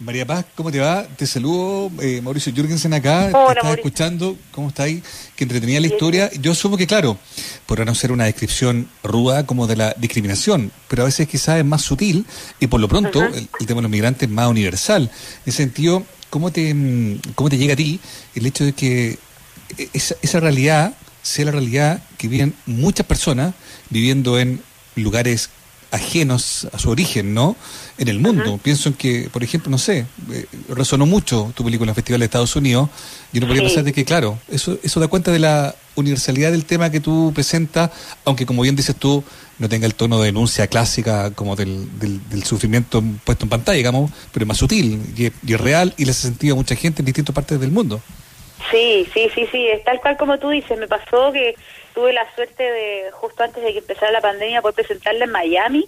María 0.00 0.26
Paz, 0.26 0.44
¿cómo 0.56 0.72
te 0.72 0.80
va? 0.80 1.06
Te 1.06 1.24
saludo, 1.24 1.90
eh, 2.02 2.20
Mauricio 2.20 2.52
Jürgensen 2.52 2.92
acá, 2.94 3.30
Hola, 3.32 3.54
te 3.54 3.60
estás 3.60 3.76
escuchando, 3.76 4.36
¿cómo 4.50 4.72
ahí? 4.78 5.00
Que 5.36 5.44
entretenía 5.44 5.80
la 5.80 5.86
historia. 5.86 6.30
Yo 6.40 6.50
asumo 6.50 6.76
que, 6.76 6.86
claro, 6.86 7.16
podrá 7.64 7.84
no 7.84 7.94
ser 7.94 8.10
una 8.10 8.24
descripción 8.24 8.88
ruda 9.04 9.46
como 9.46 9.68
de 9.68 9.76
la 9.76 9.94
discriminación, 9.96 10.72
pero 10.88 11.02
a 11.02 11.06
veces 11.06 11.28
quizás 11.28 11.58
es 11.58 11.64
más 11.64 11.82
sutil 11.82 12.26
y 12.58 12.66
por 12.66 12.80
lo 12.80 12.88
pronto 12.88 13.22
el, 13.22 13.48
tema 13.66 13.76
de 13.76 13.82
los 13.82 13.90
migrantes 13.90 14.28
es 14.28 14.34
más 14.34 14.48
universal. 14.48 15.04
En 15.04 15.10
ese 15.46 15.58
sentido, 15.58 16.04
¿cómo 16.28 16.50
te, 16.50 16.74
cómo 17.36 17.48
te 17.48 17.56
llega 17.56 17.74
a 17.74 17.76
ti 17.76 18.00
el 18.34 18.46
hecho 18.46 18.64
de 18.64 18.72
que 18.72 19.16
esa, 19.92 20.16
esa 20.22 20.40
realidad 20.40 20.94
sea 21.22 21.46
la 21.46 21.52
realidad 21.52 22.02
que 22.18 22.26
viven 22.26 22.52
muchas 22.66 23.06
personas 23.06 23.54
viviendo 23.90 24.40
en 24.40 24.60
lugares 24.96 25.50
ajenos 25.94 26.66
a 26.72 26.78
su 26.78 26.90
origen, 26.90 27.34
¿no? 27.34 27.56
En 27.98 28.08
el 28.08 28.18
mundo. 28.18 28.58
Pienso 28.62 28.88
en 28.88 28.94
que, 28.94 29.28
por 29.32 29.44
ejemplo, 29.44 29.70
no 29.70 29.78
sé, 29.78 30.06
eh, 30.32 30.46
resonó 30.68 31.06
mucho 31.06 31.52
tu 31.54 31.64
película 31.64 31.86
en 31.86 31.90
el 31.90 31.94
Festival 31.94 32.20
de 32.20 32.26
Estados 32.26 32.56
Unidos. 32.56 32.88
Yo 33.32 33.40
no 33.40 33.46
podría 33.46 33.62
pensar 33.64 33.84
de 33.84 33.92
que, 33.92 34.04
claro, 34.04 34.38
eso, 34.50 34.78
eso 34.82 35.00
da 35.00 35.08
cuenta 35.08 35.30
de 35.30 35.38
la 35.38 35.74
universalidad 35.94 36.50
del 36.50 36.64
tema 36.64 36.90
que 36.90 36.98
tú 36.98 37.32
presentas, 37.34 37.90
aunque 38.24 38.44
como 38.44 38.62
bien 38.62 38.74
dices 38.74 38.96
tú, 38.96 39.22
no 39.58 39.68
tenga 39.68 39.86
el 39.86 39.94
tono 39.94 40.18
de 40.18 40.26
denuncia 40.26 40.66
clásica 40.66 41.30
como 41.30 41.54
del, 41.54 41.86
del, 42.00 42.42
sufrimiento 42.42 43.02
puesto 43.24 43.44
en 43.44 43.50
pantalla, 43.50 43.76
digamos, 43.76 44.10
pero 44.32 44.42
es 44.42 44.48
más 44.48 44.56
sutil 44.56 45.00
y, 45.16 45.30
y 45.46 45.54
es 45.54 45.60
real 45.60 45.94
y 45.96 46.04
le 46.04 46.10
hace 46.10 46.22
sentido 46.22 46.54
a 46.54 46.56
mucha 46.56 46.74
gente 46.74 47.02
en 47.02 47.06
distintas 47.06 47.32
partes 47.32 47.60
del 47.60 47.70
mundo. 47.70 48.00
Sí, 48.70 49.06
sí, 49.14 49.28
sí, 49.34 49.46
sí, 49.52 49.68
es 49.68 49.84
tal 49.84 50.00
cual 50.00 50.16
como 50.16 50.38
tú 50.38 50.50
dices. 50.50 50.76
Me 50.78 50.88
pasó 50.88 51.30
que 51.32 51.54
tuve 51.94 52.12
la 52.12 52.32
suerte 52.34 52.62
de, 52.62 53.10
justo 53.12 53.44
antes 53.44 53.62
de 53.62 53.72
que 53.72 53.78
empezara 53.78 54.12
la 54.12 54.20
pandemia, 54.20 54.60
poder 54.60 54.74
presentarla 54.74 55.24
en 55.24 55.30
Miami, 55.30 55.86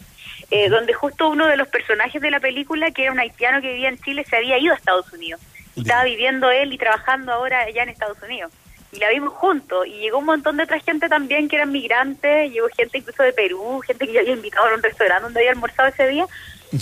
eh, 0.51 0.69
donde 0.69 0.93
justo 0.95 1.29
uno 1.29 1.47
de 1.47 1.57
los 1.57 1.69
personajes 1.69 2.23
de 2.23 2.31
la 2.31 2.41
película, 2.41 2.91
que 2.93 3.03
era 3.03 3.13
un 3.13 3.19
haitiano 3.19 3.61
que 3.61 3.73
vivía 3.73 3.89
en 3.89 3.99
Chile, 3.99 4.25
se 4.29 4.37
había 4.37 4.59
ido 4.59 4.73
a 4.73 4.77
Estados 4.77 5.13
Unidos. 5.13 5.41
Y 5.75 5.81
estaba 5.81 6.05
viviendo 6.05 6.51
él 6.51 6.73
y 6.73 6.79
trabajando 6.79 7.33
ahora 7.33 7.61
allá 7.61 7.83
en 7.83 7.91
Estados 7.91 8.23
Unidos. 8.23 8.53
Y 8.93 8.99
la 8.99 9.11
vimos 9.11 9.33
juntos. 9.35 9.87
Y 9.87 9.99
llegó 9.99 10.19
un 10.19 10.25
montón 10.25 10.57
de 10.57 10.63
otra 10.63 10.81
gente 10.81 11.09
también 11.09 11.49
que 11.49 11.57
eran 11.57 11.71
migrantes. 11.71 12.51
Llegó 12.51 12.69
gente 12.75 12.99
incluso 12.99 13.23
de 13.23 13.33
Perú, 13.33 13.81
gente 13.87 14.07
que 14.07 14.13
yo 14.15 14.21
había 14.21 14.33
invitado 14.33 14.69
a 14.69 14.75
un 14.75 14.83
restaurante 14.83 15.25
donde 15.25 15.41
había 15.41 15.51
almorzado 15.51 15.89
ese 15.89 16.09
día. 16.09 16.27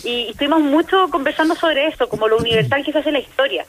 Y 0.05 0.29
estuvimos 0.31 0.61
mucho 0.61 1.09
conversando 1.11 1.57
sobre 1.57 1.87
eso, 1.87 2.09
como 2.09 2.29
lo 2.29 2.37
universal 2.37 2.85
que 2.85 2.93
se 2.93 2.99
hace 2.99 3.11
la 3.11 3.19
historia. 3.19 3.67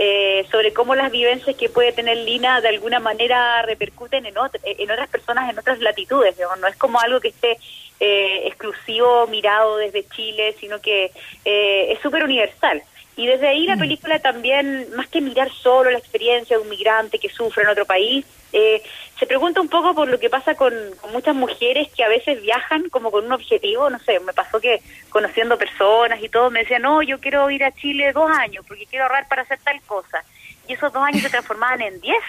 Eh, 0.00 0.46
sobre 0.52 0.72
cómo 0.72 0.94
las 0.94 1.10
vivencias 1.10 1.56
que 1.56 1.68
puede 1.68 1.92
tener 1.92 2.16
Lina 2.18 2.60
de 2.60 2.68
alguna 2.68 3.00
manera 3.00 3.62
repercuten 3.62 4.26
en, 4.26 4.34
en 4.62 4.90
otras 4.90 5.08
personas 5.08 5.50
en 5.50 5.58
otras 5.58 5.80
latitudes. 5.80 6.36
No 6.60 6.68
es 6.68 6.76
como 6.76 7.00
algo 7.00 7.20
que 7.20 7.28
esté 7.28 7.58
eh, 7.98 8.46
exclusivo 8.46 9.26
mirado 9.26 9.76
desde 9.76 10.06
Chile, 10.08 10.54
sino 10.60 10.80
que 10.80 11.10
eh, 11.44 11.92
es 11.92 12.00
súper 12.00 12.22
universal. 12.22 12.80
Y 13.18 13.26
desde 13.26 13.48
ahí 13.48 13.66
la 13.66 13.74
mm. 13.74 13.80
película 13.80 14.18
también, 14.20 14.86
más 14.94 15.08
que 15.08 15.20
mirar 15.20 15.50
solo 15.50 15.90
la 15.90 15.98
experiencia 15.98 16.56
de 16.56 16.62
un 16.62 16.68
migrante 16.68 17.18
que 17.18 17.28
sufre 17.28 17.64
en 17.64 17.68
otro 17.68 17.84
país, 17.84 18.24
eh, 18.52 18.80
se 19.18 19.26
pregunta 19.26 19.60
un 19.60 19.68
poco 19.68 19.92
por 19.92 20.06
lo 20.08 20.20
que 20.20 20.30
pasa 20.30 20.54
con, 20.54 20.72
muchas 21.12 21.34
mujeres 21.34 21.88
que 21.96 22.04
a 22.04 22.08
veces 22.08 22.40
viajan 22.40 22.88
como 22.90 23.10
con 23.10 23.24
un 23.26 23.32
objetivo, 23.32 23.90
no 23.90 23.98
sé, 23.98 24.20
me 24.20 24.32
pasó 24.32 24.60
que 24.60 24.80
conociendo 25.08 25.58
personas 25.58 26.22
y 26.22 26.28
todo, 26.28 26.48
me 26.48 26.60
decían, 26.60 26.82
no, 26.82 27.02
yo 27.02 27.18
quiero 27.18 27.50
ir 27.50 27.64
a 27.64 27.72
Chile 27.72 28.12
dos 28.12 28.30
años 28.30 28.64
porque 28.68 28.86
quiero 28.86 29.06
ahorrar 29.06 29.26
para 29.26 29.42
hacer 29.42 29.58
tal 29.64 29.80
cosa. 29.82 30.22
Y 30.68 30.74
esos 30.74 30.92
dos 30.92 31.02
años 31.02 31.22
se 31.22 31.30
transformaban 31.30 31.82
en 31.82 32.00
diez 32.00 32.22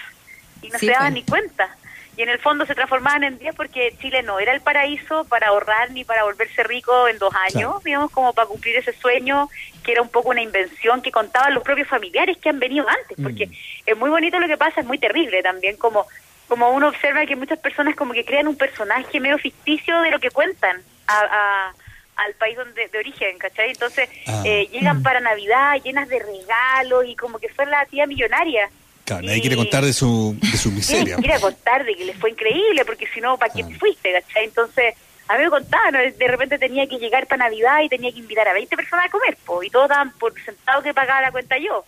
y 0.60 0.70
no 0.70 0.78
se 0.80 0.86
daban 0.86 1.12
pues. 1.12 1.14
ni 1.14 1.22
cuenta 1.22 1.76
y 2.20 2.22
en 2.22 2.28
el 2.28 2.38
fondo 2.38 2.66
se 2.66 2.74
transformaban 2.74 3.24
en 3.24 3.38
días 3.38 3.54
porque 3.56 3.94
Chile 3.98 4.22
no 4.22 4.38
era 4.38 4.52
el 4.52 4.60
paraíso 4.60 5.24
para 5.24 5.48
ahorrar 5.48 5.90
ni 5.92 6.04
para 6.04 6.24
volverse 6.24 6.62
rico 6.64 7.08
en 7.08 7.16
dos 7.16 7.32
años, 7.48 7.82
digamos, 7.82 8.10
como 8.10 8.34
para 8.34 8.46
cumplir 8.46 8.76
ese 8.76 8.92
sueño 8.92 9.48
que 9.82 9.92
era 9.92 10.02
un 10.02 10.10
poco 10.10 10.28
una 10.28 10.42
invención 10.42 11.00
que 11.00 11.12
contaban 11.12 11.54
los 11.54 11.62
propios 11.62 11.88
familiares 11.88 12.36
que 12.36 12.50
han 12.50 12.58
venido 12.58 12.86
antes, 12.86 13.16
porque 13.22 13.46
mm. 13.46 13.52
es 13.86 13.96
muy 13.96 14.10
bonito 14.10 14.38
lo 14.38 14.48
que 14.48 14.58
pasa, 14.58 14.82
es 14.82 14.86
muy 14.86 14.98
terrible 14.98 15.42
también, 15.42 15.78
como, 15.78 16.06
como 16.46 16.68
uno 16.72 16.88
observa 16.88 17.24
que 17.24 17.36
muchas 17.36 17.58
personas 17.58 17.96
como 17.96 18.12
que 18.12 18.26
crean 18.26 18.48
un 18.48 18.56
personaje 18.56 19.18
medio 19.18 19.38
ficticio 19.38 20.02
de 20.02 20.10
lo 20.10 20.18
que 20.18 20.30
cuentan 20.30 20.82
a, 21.06 21.72
al 22.16 22.34
país 22.34 22.54
donde 22.54 22.86
de 22.88 22.98
origen, 22.98 23.38
¿cachai? 23.38 23.70
Entonces 23.70 24.10
ah. 24.26 24.42
eh, 24.44 24.68
llegan 24.70 25.02
para 25.02 25.20
Navidad 25.20 25.80
llenas 25.82 26.06
de 26.10 26.18
regalos 26.18 27.06
y 27.06 27.16
como 27.16 27.38
que 27.38 27.48
fue 27.48 27.64
la 27.64 27.86
tía 27.86 28.06
millonaria. 28.06 28.68
Claro, 29.10 29.26
nadie 29.26 29.40
quiere 29.40 29.56
contar 29.56 29.84
de 29.84 29.92
su, 29.92 30.36
de 30.40 30.56
su 30.56 30.70
miseria. 30.70 31.16
quiere 31.16 31.40
contar 31.40 31.84
de 31.84 31.96
que 31.96 32.04
les 32.04 32.16
fue 32.16 32.30
increíble, 32.30 32.84
porque 32.84 33.08
si 33.12 33.20
no, 33.20 33.36
¿para 33.36 33.52
qué 33.52 33.64
ah. 33.64 33.76
fuiste, 33.76 34.12
cachai? 34.12 34.44
Entonces, 34.44 34.94
a 35.26 35.36
mí 35.36 35.42
me 35.42 35.50
contaban, 35.50 35.94
de 35.94 36.28
repente 36.28 36.58
tenía 36.58 36.86
que 36.86 36.96
llegar 36.98 37.26
para 37.26 37.48
Navidad 37.48 37.80
y 37.82 37.88
tenía 37.88 38.12
que 38.12 38.20
invitar 38.20 38.46
a 38.46 38.52
20 38.52 38.76
personas 38.76 39.06
a 39.06 39.08
comer, 39.08 39.36
po, 39.44 39.64
y 39.64 39.70
todos 39.70 39.88
daban 39.88 40.12
por 40.12 40.40
sentado 40.40 40.80
que 40.84 40.94
pagaba 40.94 41.22
la 41.22 41.32
cuenta 41.32 41.58
yo. 41.58 41.84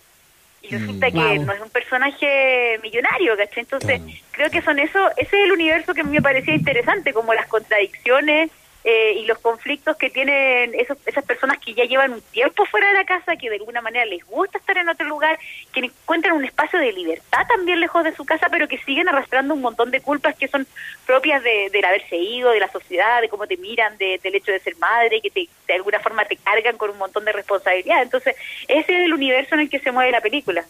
Y 0.63 0.75
resulta 0.75 1.07
mm, 1.07 1.13
que 1.13 1.39
no 1.39 1.53
es 1.53 1.61
un 1.61 1.69
personaje 1.69 2.77
millonario, 2.83 3.37
¿cachai? 3.37 3.61
Entonces, 3.61 4.01
creo 4.31 4.49
que 4.49 4.61
son 4.61 4.77
eso, 4.79 5.09
ese 5.15 5.37
es 5.37 5.45
el 5.45 5.53
universo 5.53 5.93
que 5.93 6.01
a 6.01 6.03
mí 6.03 6.11
me 6.11 6.21
parecía 6.21 6.55
interesante, 6.55 7.13
como 7.13 7.33
las 7.33 7.47
contradicciones 7.47 8.51
eh, 8.83 9.13
y 9.17 9.25
los 9.25 9.39
conflictos 9.39 9.95
que 9.97 10.09
tienen 10.09 10.73
esos, 10.75 10.97
esas 11.05 11.23
personas 11.23 11.57
que 11.59 11.73
ya 11.73 11.85
llevan 11.85 12.13
un 12.13 12.21
tiempo 12.21 12.65
fuera 12.65 12.87
de 12.87 12.93
la 12.93 13.05
casa, 13.05 13.35
que 13.35 13.49
de 13.49 13.55
alguna 13.55 13.81
manera 13.81 14.05
les 14.05 14.25
gusta 14.25 14.57
estar 14.57 14.77
en 14.77 14.89
otro 14.89 15.07
lugar, 15.07 15.39
que 15.71 15.79
encuentran 15.79 16.35
un 16.35 16.45
espacio 16.45 16.79
de 16.79 16.91
libertad 16.91 17.45
también 17.47 17.79
lejos 17.79 18.03
de 18.03 18.15
su 18.15 18.25
casa, 18.25 18.47
pero 18.49 18.67
que 18.67 18.77
siguen 18.79 19.07
arrastrando 19.07 19.53
un 19.53 19.61
montón 19.61 19.91
de 19.91 20.01
culpas 20.01 20.35
que 20.35 20.47
son 20.47 20.67
propias 21.05 21.43
de, 21.43 21.69
del 21.71 21.85
haberse 21.85 22.17
ido, 22.17 22.51
de 22.51 22.59
la 22.59 22.71
sociedad, 22.71 23.21
de 23.21 23.29
cómo 23.29 23.47
te 23.47 23.57
miran, 23.57 23.97
de, 23.97 24.19
del 24.21 24.35
hecho 24.35 24.51
de 24.51 24.59
ser 24.59 24.75
madre, 24.77 25.21
que 25.21 25.29
te, 25.29 25.47
de 25.67 25.73
alguna 25.73 25.99
forma 25.99 26.25
te 26.25 26.37
cargan 26.37 26.77
con 26.77 26.89
un 26.89 26.97
montón 26.97 27.25
de 27.25 27.31
responsabilidad. 27.31 28.01
Entonces, 28.01 28.35
ese 28.67 28.99
es 28.99 29.05
el 29.05 29.13
universo 29.13 29.55
en 29.55 29.61
el 29.61 29.69
que 29.69 29.79
se 29.79 29.91
mueve 29.91 30.11
la 30.11 30.21
película. 30.21 30.65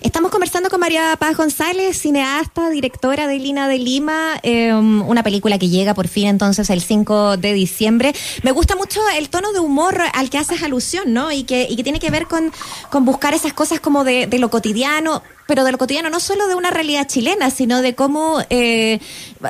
Estamos 0.00 0.30
conversando 0.30 0.70
con 0.70 0.80
María 0.80 1.16
Paz 1.18 1.36
González, 1.36 1.98
cineasta, 2.00 2.70
directora 2.70 3.26
de 3.26 3.38
Lina 3.38 3.68
de 3.68 3.78
Lima, 3.78 4.38
em, 4.42 5.02
una 5.02 5.22
película 5.22 5.58
que 5.58 5.68
llega 5.68 5.94
por 5.94 6.08
fin 6.08 6.26
entonces 6.28 6.70
el 6.70 6.80
5 6.80 7.36
de 7.36 7.52
diciembre. 7.52 8.14
Me 8.42 8.52
gusta 8.52 8.76
mucho 8.76 9.00
el 9.16 9.28
tono 9.28 9.52
de 9.52 9.60
humor 9.60 10.00
al 10.14 10.30
que 10.30 10.38
haces 10.38 10.62
alusión, 10.62 11.12
¿no? 11.12 11.32
Y 11.32 11.44
que, 11.44 11.66
y 11.68 11.76
que 11.76 11.82
tiene 11.82 12.00
que 12.00 12.10
ver 12.10 12.26
con, 12.26 12.52
con 12.90 13.04
buscar 13.04 13.34
esas 13.34 13.52
cosas 13.52 13.80
como 13.80 14.04
de, 14.04 14.26
de 14.26 14.38
lo 14.38 14.50
cotidiano, 14.50 15.22
pero 15.48 15.64
de 15.64 15.72
lo 15.72 15.78
cotidiano, 15.78 16.10
no 16.10 16.20
solo 16.20 16.46
de 16.46 16.54
una 16.54 16.70
realidad 16.70 17.06
chilena, 17.06 17.48
sino 17.48 17.80
de 17.80 17.94
cómo, 17.94 18.38
eh, 18.50 18.98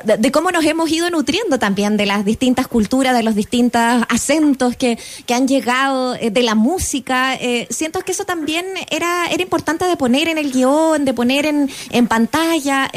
de, 0.04 0.30
cómo 0.30 0.52
nos 0.52 0.64
hemos 0.64 0.88
ido 0.92 1.10
nutriendo 1.10 1.58
también 1.58 1.96
de 1.96 2.06
las 2.06 2.24
distintas 2.24 2.68
culturas, 2.68 3.16
de 3.16 3.24
los 3.24 3.34
distintos 3.34 3.82
acentos 4.08 4.76
que, 4.76 4.96
que 5.26 5.34
han 5.34 5.48
llegado, 5.48 6.14
eh, 6.14 6.30
de 6.30 6.42
la 6.44 6.54
música. 6.54 7.34
Eh, 7.34 7.66
siento 7.70 8.02
que 8.02 8.12
eso 8.12 8.24
también 8.24 8.64
era, 8.92 9.26
era 9.26 9.42
importante 9.42 9.86
de 9.86 9.96
poner 9.96 10.28
en 10.28 10.38
el 10.38 10.52
guion, 10.52 11.04
de 11.04 11.14
poner 11.14 11.46
en, 11.46 11.68
en 11.90 12.06
pantalla. 12.06 12.88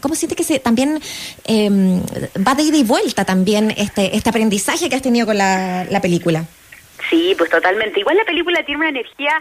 ¿Cómo 0.00 0.16
sientes 0.16 0.36
que 0.36 0.42
se, 0.42 0.58
también 0.58 1.00
em, 1.44 2.02
va 2.44 2.56
de 2.56 2.64
ida 2.64 2.78
y 2.78 2.82
vuelta 2.82 3.24
también 3.24 3.72
este, 3.76 4.16
este 4.16 4.28
aprendizaje 4.28 4.88
que 4.88 4.96
has 4.96 5.02
tenido 5.02 5.24
con 5.24 5.38
la, 5.38 5.84
la 5.88 6.00
película? 6.00 6.44
Sí, 7.08 7.32
pues 7.38 7.48
totalmente. 7.48 8.00
Igual 8.00 8.16
la 8.16 8.24
película 8.24 8.64
tiene 8.64 8.80
una 8.80 8.88
energía 8.88 9.40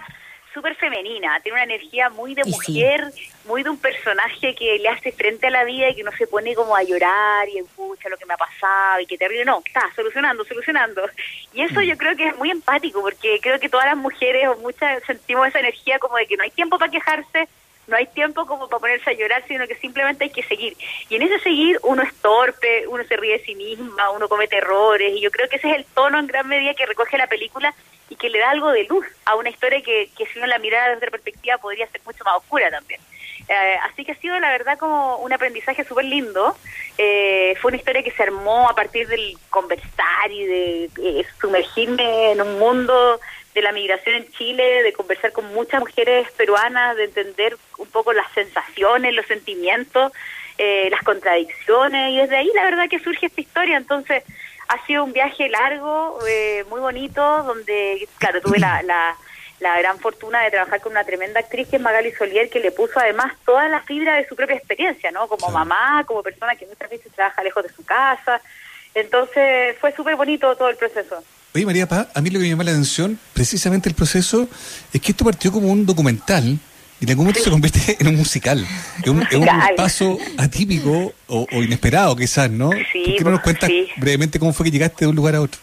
súper 0.60 0.76
femenina, 0.76 1.40
tiene 1.40 1.56
una 1.56 1.64
energía 1.64 2.10
muy 2.10 2.36
de 2.36 2.44
mujer, 2.44 3.14
muy 3.46 3.64
de 3.64 3.70
un 3.70 3.78
personaje 3.78 4.54
que 4.54 4.78
le 4.78 4.90
hace 4.90 5.14
frente 5.14 5.48
a 5.48 5.50
la 5.50 5.64
vida 5.64 5.90
y 5.90 5.96
que 5.96 6.04
no 6.04 6.12
se 6.12 6.28
pone 6.28 6.54
como 6.54 6.76
a 6.76 6.84
llorar 6.84 7.48
y 7.48 7.60
escucha 7.60 8.10
lo 8.10 8.18
que 8.18 8.26
me 8.26 8.34
ha 8.34 8.38
pasado 8.38 9.00
y 9.00 9.06
que 9.06 9.18
terrible, 9.18 9.46
no, 9.46 9.62
está 9.66 9.90
solucionando, 9.96 10.44
solucionando. 10.44 11.04
Y 11.54 11.62
eso 11.62 11.80
mm. 11.80 11.84
yo 11.84 11.98
creo 11.98 12.16
que 12.18 12.28
es 12.28 12.38
muy 12.38 12.52
empático 12.52 13.02
porque 13.02 13.40
creo 13.42 13.58
que 13.58 13.70
todas 13.70 13.86
las 13.86 13.96
mujeres 13.96 14.50
o 14.50 14.58
muchas 14.58 15.02
sentimos 15.06 15.48
esa 15.48 15.60
energía 15.60 15.98
como 15.98 16.18
de 16.18 16.28
que 16.28 16.36
no 16.36 16.44
hay 16.44 16.52
tiempo 16.52 16.78
para 16.78 16.92
quejarse, 16.92 17.48
no 17.90 17.98
hay 17.98 18.08
tiempo 18.08 18.46
como 18.46 18.68
para 18.68 18.80
ponerse 18.80 19.10
a 19.10 19.14
llorar, 19.14 19.44
sino 19.48 19.68
que 19.68 19.76
simplemente 19.76 20.26
hay 20.26 20.30
que 20.30 20.44
seguir. 20.44 20.76
Y 21.10 21.16
en 21.16 21.24
ese 21.24 21.40
seguir 21.40 21.80
uno 21.84 22.04
es 22.04 22.14
torpe, 22.16 22.88
uno 22.88 23.04
se 23.04 23.18
ríe 23.18 23.38
de 23.38 23.44
sí 23.44 23.56
misma, 23.56 24.12
uno 24.12 24.30
comete 24.30 24.58
errores, 24.58 25.14
y 25.16 25.22
yo 25.22 25.32
creo 25.32 25.50
que 25.50 25.58
ese 25.58 25.70
es 25.70 25.78
el 25.78 25.86
tono 25.86 26.20
en 26.20 26.28
gran 26.28 26.48
medida 26.48 26.74
que 26.74 26.86
recoge 26.86 27.18
la 27.18 27.28
película 27.28 27.74
y 28.10 28.16
que 28.16 28.30
le 28.30 28.40
da 28.40 28.52
algo 28.52 28.72
de 28.72 28.86
luz 28.86 29.06
a 29.26 29.36
una 29.36 29.50
historia 29.50 29.82
que, 29.82 30.10
que 30.18 30.26
si 30.26 30.40
uno 30.40 30.48
la 30.48 30.60
mirara 30.60 30.86
desde 30.86 30.98
otra 30.98 31.12
perspectiva 31.12 31.58
podría 31.58 31.88
ser 31.88 32.02
mucho 32.06 32.24
más 32.24 32.38
oscura 32.38 32.72
también. 32.72 33.00
Eh, 33.50 33.78
así 33.84 34.06
que 34.06 34.12
ha 34.12 34.16
sido 34.16 34.40
la 34.40 34.52
verdad 34.52 34.78
como 34.78 35.18
un 35.18 35.34
aprendizaje 35.34 35.84
súper 35.84 36.06
lindo. 36.06 36.56
Eh, 36.98 37.56
fue 37.60 37.70
una 37.70 37.78
historia 37.78 38.04
que 38.04 38.12
se 38.12 38.24
armó 38.24 38.70
a 38.70 38.76
partir 38.76 39.08
del 39.08 39.38
conversar 39.50 40.32
y 40.32 40.46
de 40.46 40.90
eh, 41.04 41.26
sumergirme 41.42 42.34
en 42.34 42.42
un 42.42 42.60
mundo 42.60 43.20
de 43.60 43.64
la 43.64 43.72
migración 43.72 44.16
en 44.16 44.32
Chile, 44.32 44.84
de 44.84 44.94
conversar 44.94 45.32
con 45.32 45.46
muchas 45.54 45.80
mujeres 45.80 46.32
peruanas, 46.32 46.96
de 46.96 47.06
entender 47.06 47.58
un 47.78 47.88
poco 47.88 48.14
las 48.14 48.32
sensaciones, 48.34 49.14
los 49.14 49.26
sentimientos, 49.26 50.12
las 50.58 51.02
contradicciones, 51.04 52.12
y 52.12 52.18
desde 52.18 52.36
ahí 52.36 52.52
la 52.54 52.66
verdad 52.66 52.90
que 52.90 53.00
surge 53.00 53.28
esta 53.28 53.40
historia. 53.40 53.78
Entonces, 53.78 54.24
ha 54.70 54.86
sido 54.86 55.04
un 55.04 55.14
viaje 55.14 55.50
largo, 55.50 56.20
eh, 56.28 56.64
muy 56.70 56.80
bonito, 56.80 57.22
donde, 57.44 58.08
claro, 58.20 58.40
tuve 58.40 58.60
la, 58.60 58.84
la, 58.84 59.80
gran 59.80 60.00
fortuna 60.00 60.44
de 60.44 60.52
trabajar 60.52 60.80
con 60.80 60.92
una 60.92 61.04
tremenda 61.04 61.40
actriz 61.40 61.68
que 61.68 61.78
es 61.78 61.82
Magali 61.82 62.12
Solier, 62.12 62.50
que 62.50 62.60
le 62.60 62.72
puso 62.72 63.00
además 63.00 63.34
toda 63.46 63.68
la 63.68 63.82
fibra 63.82 64.16
de 64.16 64.28
su 64.28 64.36
propia 64.36 64.56
experiencia, 64.56 65.10
¿no? 65.10 65.28
Como 65.28 65.50
mamá, 65.50 66.04
como 66.06 66.22
persona 66.22 66.56
que 66.56 66.68
muchas 66.68 66.90
veces 66.90 67.12
trabaja 67.14 67.44
lejos 67.44 67.64
de 67.64 67.74
su 67.74 67.84
casa. 67.84 68.42
Entonces 68.96 69.76
fue 69.80 69.94
súper 69.96 70.16
bonito 70.16 70.56
todo 70.56 70.70
el 70.70 70.76
proceso. 70.76 71.24
Oye, 71.54 71.66
María 71.66 71.88
Paz, 71.88 72.08
a 72.14 72.22
mí 72.22 72.30
lo 72.30 72.40
que 72.40 72.44
me 72.44 72.50
llama 72.50 72.64
la 72.64 72.72
atención, 72.72 73.20
precisamente 73.34 73.90
el 73.90 73.96
proceso, 73.96 74.48
es 74.94 75.02
que 75.02 75.12
esto 75.12 75.26
partió 75.26 75.52
como 75.52 75.72
un 75.72 75.86
documental 75.86 76.60
y 77.00 77.06
en 77.06 77.10
algún 77.10 77.26
momento 77.26 77.44
se 77.44 77.50
convierte 77.50 77.98
en 78.00 78.08
un 78.08 78.18
musical. 78.18 78.66
Es 79.02 79.08
un, 79.08 79.26
paso 79.76 80.18
atípico 80.38 81.14
o, 81.28 81.48
inesperado, 81.54 82.16
quizás, 82.16 82.52
¿no? 82.52 82.72
Sí, 82.92 83.04
¿Por 83.06 83.16
qué 83.16 83.24
no 83.24 83.32
nos 83.32 83.42
pues, 83.42 83.58
cuentas 83.58 83.72
brevemente 83.98 84.38
cómo 84.38 84.54
fue 84.54 84.66
que 84.66 84.72
llegaste 84.72 85.06
de 85.06 85.10
un 85.10 85.16
lugar 85.16 85.36
a 85.36 85.42
otro? 85.42 85.60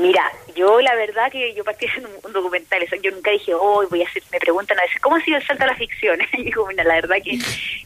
Mira, 0.00 0.32
yo 0.56 0.80
la 0.80 0.94
verdad 0.94 1.30
que 1.30 1.52
yo 1.52 1.62
partí 1.62 1.84
en 1.98 2.06
un, 2.06 2.32
documental, 2.32 2.82
eso, 2.82 2.96
yo 2.96 3.10
nunca 3.10 3.30
dije, 3.32 3.52
oh, 3.54 3.86
voy 3.90 4.02
a 4.02 4.08
hacer, 4.08 4.22
me 4.32 4.38
preguntan 4.38 4.78
a 4.78 4.82
veces, 4.82 4.98
¿cómo 5.02 5.16
ha 5.16 5.20
sido 5.20 5.36
el 5.36 5.46
salto 5.46 5.64
a 5.64 5.66
la 5.66 5.74
ficción? 5.74 6.18
y 6.32 6.44
digo, 6.44 6.66
mira, 6.66 6.84
la 6.84 6.94
verdad 6.94 7.16
que 7.22 7.38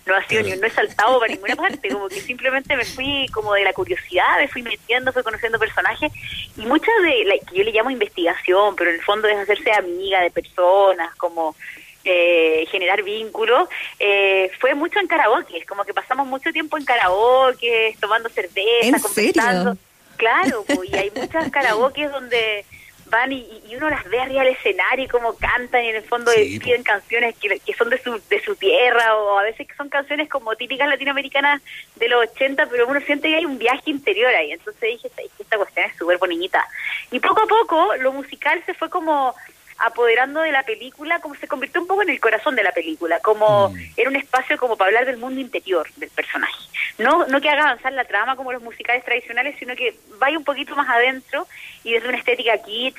no 0.07 0.15
ha 0.15 0.25
sido 0.29 0.43
ni, 0.45 0.53
no 0.53 0.65
he 0.65 0.71
saltado 0.71 1.19
para 1.19 1.35
ninguna 1.35 1.57
parte, 1.57 1.89
como 1.89 2.09
que 2.09 2.21
simplemente 2.21 2.77
me 2.77 2.85
fui 2.85 3.27
como 3.33 3.53
de 3.55 3.65
la 3.65 3.73
curiosidad, 3.73 4.39
me 4.39 4.47
fui 4.47 4.63
metiendo, 4.63 5.13
fui 5.13 5.25
conociendo 5.25 5.59
personajes, 5.59 6.13
y 6.57 6.65
muchas 6.67 6.95
de, 7.03 7.25
la, 7.25 7.35
que 7.39 7.57
yo 7.57 7.65
le 7.65 7.73
llamo 7.73 7.91
investigación, 7.91 8.77
pero 8.77 8.91
en 8.91 8.97
el 8.97 9.03
fondo 9.03 9.27
es 9.27 9.37
hacerse 9.37 9.73
amiga 9.73 10.21
de 10.23 10.31
personas, 10.31 11.13
como 11.17 11.57
eh, 12.05 12.65
generar 12.71 13.03
vínculos, 13.03 13.69
eh, 13.99 14.53
fue 14.61 14.75
mucho 14.75 15.01
en 15.01 15.09
karaoke, 15.09 15.65
como 15.67 15.83
que 15.83 15.93
pasamos 15.93 16.29
mucho 16.29 16.53
tiempo 16.53 16.79
en 16.79 16.85
karaoke, 16.85 17.97
tomando 18.01 18.29
cerveza, 18.29 19.01
conversando. 19.03 19.77
Claro, 20.17 20.65
y 20.91 20.97
hay 20.97 21.11
muchas 21.17 21.51
karaoke 21.51 22.09
donde 22.09 22.65
van 23.07 23.33
y, 23.33 23.47
uno 23.77 23.91
las 23.91 24.05
ve 24.09 24.21
arriba 24.21 24.43
del 24.43 24.55
escenario 24.55 25.05
y 25.05 25.09
como 25.09 25.35
cantan 25.37 25.85
y 25.85 25.89
en 25.89 25.97
el 25.97 26.05
fondo 26.05 26.31
piden 26.33 26.83
canciones 26.83 27.35
que, 27.37 27.75
son 27.75 27.91
de 27.91 27.99
su, 27.99 28.21
de 28.31 28.41
su 28.43 28.55
tierra 28.57 29.17
o 29.17 29.39
a 29.39 29.43
veces 29.43 29.67
que 29.67 29.75
son 29.75 29.89
canciones 29.89 30.29
como 30.29 30.55
típicas 30.57 30.89
latinoamericanas 30.89 31.61
de 31.97 32.09
los 32.09 32.23
80, 32.31 32.67
pero 32.67 32.87
uno 32.87 33.01
siente 33.01 33.29
que 33.29 33.37
hay 33.37 33.45
un 33.45 33.59
viaje 33.59 33.91
interior 33.91 34.33
ahí. 34.35 34.53
Entonces 34.53 34.83
dije, 34.83 35.09
esta, 35.09 35.23
esta 35.39 35.57
cuestión 35.57 35.87
es 35.87 35.97
súper 35.97 36.19
bonita. 36.19 36.67
Y 37.11 37.21
poco 37.21 37.43
a 37.43 37.47
poco 37.47 37.97
lo 37.97 38.13
musical 38.13 38.63
se 38.65 38.75
fue 38.75 38.89
como 38.89 39.35
apoderando 39.79 40.41
de 40.41 40.53
la 40.53 40.63
película, 40.63 41.21
como 41.21 41.35
se 41.35 41.49
convirtió 41.49 41.81
un 41.81 41.87
poco 41.87 42.03
en 42.03 42.11
el 42.11 42.21
corazón 42.21 42.55
de 42.57 42.63
la 42.63 42.73
película, 42.73 43.21
como 43.21 43.71
mm. 43.71 43.79
era 43.97 44.11
un 44.11 44.17
espacio 44.17 44.57
como 44.59 44.77
para 44.77 44.89
hablar 44.89 45.07
del 45.07 45.17
mundo 45.17 45.41
interior 45.41 45.89
del 45.97 46.11
personaje. 46.11 46.65
No, 46.99 47.27
no 47.27 47.41
que 47.41 47.49
haga 47.49 47.63
avanzar 47.63 47.93
la 47.93 48.05
trama 48.05 48.37
como 48.37 48.53
los 48.53 48.63
musicales 48.63 49.05
tradicionales, 49.05 49.57
sino 49.59 49.75
que 49.75 49.97
vaya 50.19 50.39
un 50.39 50.45
poquito 50.45 50.77
más 50.77 50.89
adentro 50.89 51.47
y 51.83 51.93
desde 51.93 52.09
una 52.09 52.19
estética 52.19 52.57
kitsch, 52.59 52.97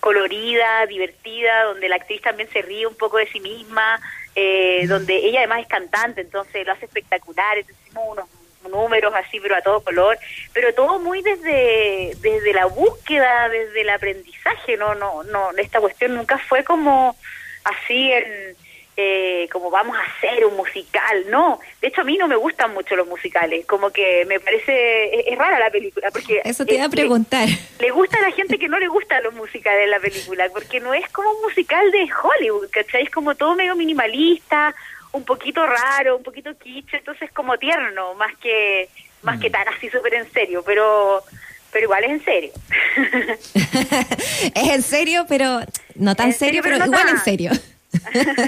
colorida, 0.00 0.86
divertida, 0.86 1.64
donde 1.64 1.88
la 1.88 1.96
actriz 1.96 2.20
también 2.22 2.48
se 2.50 2.62
ríe 2.62 2.86
un 2.86 2.96
poco 2.96 3.18
de 3.18 3.26
sí 3.28 3.40
misma, 3.40 4.00
eh, 4.34 4.86
donde 4.88 5.16
ella 5.16 5.40
además 5.40 5.60
es 5.60 5.68
cantante, 5.68 6.22
entonces 6.22 6.66
lo 6.66 6.72
hace 6.72 6.86
espectacular, 6.86 7.58
entonces 7.58 7.86
hicimos 7.86 8.08
unos 8.08 8.28
números 8.68 9.12
así, 9.14 9.40
pero 9.40 9.56
a 9.56 9.62
todo 9.62 9.80
color, 9.80 10.18
pero 10.52 10.74
todo 10.74 10.98
muy 10.98 11.22
desde, 11.22 12.16
desde 12.20 12.52
la 12.52 12.66
búsqueda, 12.66 13.48
desde 13.48 13.82
el 13.82 13.90
aprendizaje, 13.90 14.76
no, 14.76 14.94
no, 14.94 15.22
no, 15.24 15.50
esta 15.58 15.80
cuestión 15.80 16.14
nunca 16.14 16.38
fue 16.38 16.64
como 16.64 17.16
así 17.64 18.12
en, 18.12 18.56
eh, 18.96 19.48
como 19.50 19.70
vamos 19.70 19.96
a 19.96 20.02
hacer 20.02 20.44
un 20.44 20.54
musical, 20.54 21.24
no, 21.30 21.58
de 21.80 21.88
hecho 21.88 22.02
a 22.02 22.04
mí 22.04 22.18
no 22.18 22.28
me 22.28 22.36
gustan 22.36 22.74
mucho 22.74 22.94
los 22.94 23.08
musicales, 23.08 23.64
como 23.64 23.90
que 23.90 24.26
me 24.26 24.38
parece, 24.38 25.32
es, 25.32 25.38
rara 25.38 25.58
la 25.58 25.70
película, 25.70 26.10
porque... 26.10 26.42
Eso 26.44 26.66
te 26.66 26.74
iba 26.74 26.84
a 26.84 26.90
preguntar. 26.90 27.48
Le, 27.80 27.90
gusta 27.90 28.18
a 28.18 28.22
la 28.22 28.32
gente 28.32 28.58
que 28.58 28.68
no 28.68 28.78
le 28.78 28.88
gustan 28.88 29.22
los 29.22 29.32
musicales 29.32 29.88
la 29.88 29.98
película, 29.98 30.46
porque 30.52 30.78
no 30.80 30.92
es 30.92 31.08
como 31.08 31.30
un 31.30 31.40
musical 31.40 31.90
de 31.90 32.06
Hollywood, 32.12 32.68
¿cachai? 32.70 33.04
Es 33.04 33.10
como 33.10 33.34
todo 33.34 33.54
medio 33.54 33.74
minimalista, 33.76 34.74
un 35.12 35.24
poquito 35.24 35.64
raro, 35.66 36.16
un 36.16 36.22
poquito 36.22 36.56
kitsch, 36.56 36.94
entonces 36.94 37.30
como 37.32 37.58
tierno, 37.58 38.14
más 38.14 38.36
que 38.38 38.88
más 39.22 39.38
que 39.40 39.48
mm. 39.48 39.52
tan 39.52 39.68
así 39.68 39.88
súper 39.88 40.14
en 40.14 40.32
serio, 40.32 40.62
pero 40.64 41.22
pero 41.70 41.84
igual 41.84 42.04
es 42.04 42.10
en 42.10 42.24
serio. 42.24 42.52
es 44.54 44.68
en 44.68 44.82
serio, 44.82 45.24
pero 45.28 45.60
no 45.94 46.14
tan 46.14 46.32
serio, 46.32 46.62
pero, 46.62 46.84
igual 46.84 47.08
en 47.08 47.18
serio. 47.18 47.50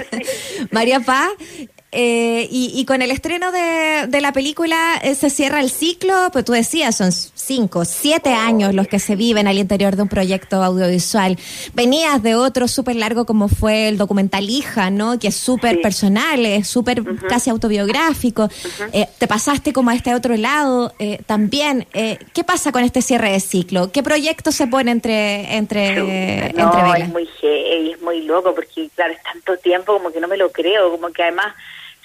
María 0.71 0.99
Paz, 0.99 1.31
eh, 1.97 2.49
y, 2.51 2.83
con 2.85 3.01
el 3.01 3.09
estreno 3.09 3.53
de, 3.53 4.07
de 4.07 4.19
la 4.19 4.33
película 4.33 4.99
eh, 5.01 5.15
se 5.15 5.29
cierra 5.29 5.61
el 5.61 5.69
ciclo, 5.69 6.13
pues 6.33 6.43
tú 6.43 6.51
decías, 6.51 6.97
son 6.97 7.13
cinco, 7.13 7.85
siete 7.85 8.33
años 8.33 8.73
los 8.75 8.89
que 8.89 8.99
se 8.99 9.15
viven 9.15 9.47
al 9.47 9.57
interior 9.57 9.95
de 9.95 10.01
un 10.01 10.09
proyecto 10.09 10.61
audiovisual. 10.61 11.37
Venías 11.73 12.21
de 12.21 12.35
otro 12.35 12.67
súper 12.67 12.97
largo 12.97 13.25
como 13.25 13.47
fue 13.47 13.87
el 13.87 13.97
documental 13.97 14.49
Hija, 14.49 14.89
¿no? 14.89 15.17
Que 15.19 15.29
es 15.29 15.35
súper 15.35 15.81
personal, 15.81 16.45
es 16.45 16.67
súper 16.67 17.01
casi 17.29 17.49
autobiográfico. 17.49 18.49
Eh, 18.91 19.07
te 19.17 19.27
pasaste 19.27 19.71
como 19.71 19.89
a 19.89 19.95
este 19.95 20.13
otro 20.13 20.35
lado 20.35 20.93
también. 21.25 21.87
¿Qué 21.93 22.43
pasa 22.45 22.73
con 22.73 22.83
este 22.83 23.01
cierre 23.01 23.31
de 23.31 23.39
ciclo? 23.39 23.91
¿Qué 23.93 24.03
proyecto 24.03 24.51
se 24.51 24.67
pone 24.67 24.91
entre, 24.91 25.55
entre, 25.55 26.53
no, 26.53 26.95
es 26.95 27.07
muy 27.07 27.29
es 27.41 28.01
muy 28.01 28.21
loco 28.23 28.53
porque, 28.53 28.89
claro, 28.95 29.13
es 29.13 29.23
tanto 29.23 29.57
tiempo 29.57 29.93
como 29.93 30.11
que 30.11 30.19
no 30.19 30.27
me 30.27 30.37
lo 30.37 30.51
creo, 30.51 30.91
como 30.91 31.09
que 31.11 31.23
además 31.23 31.53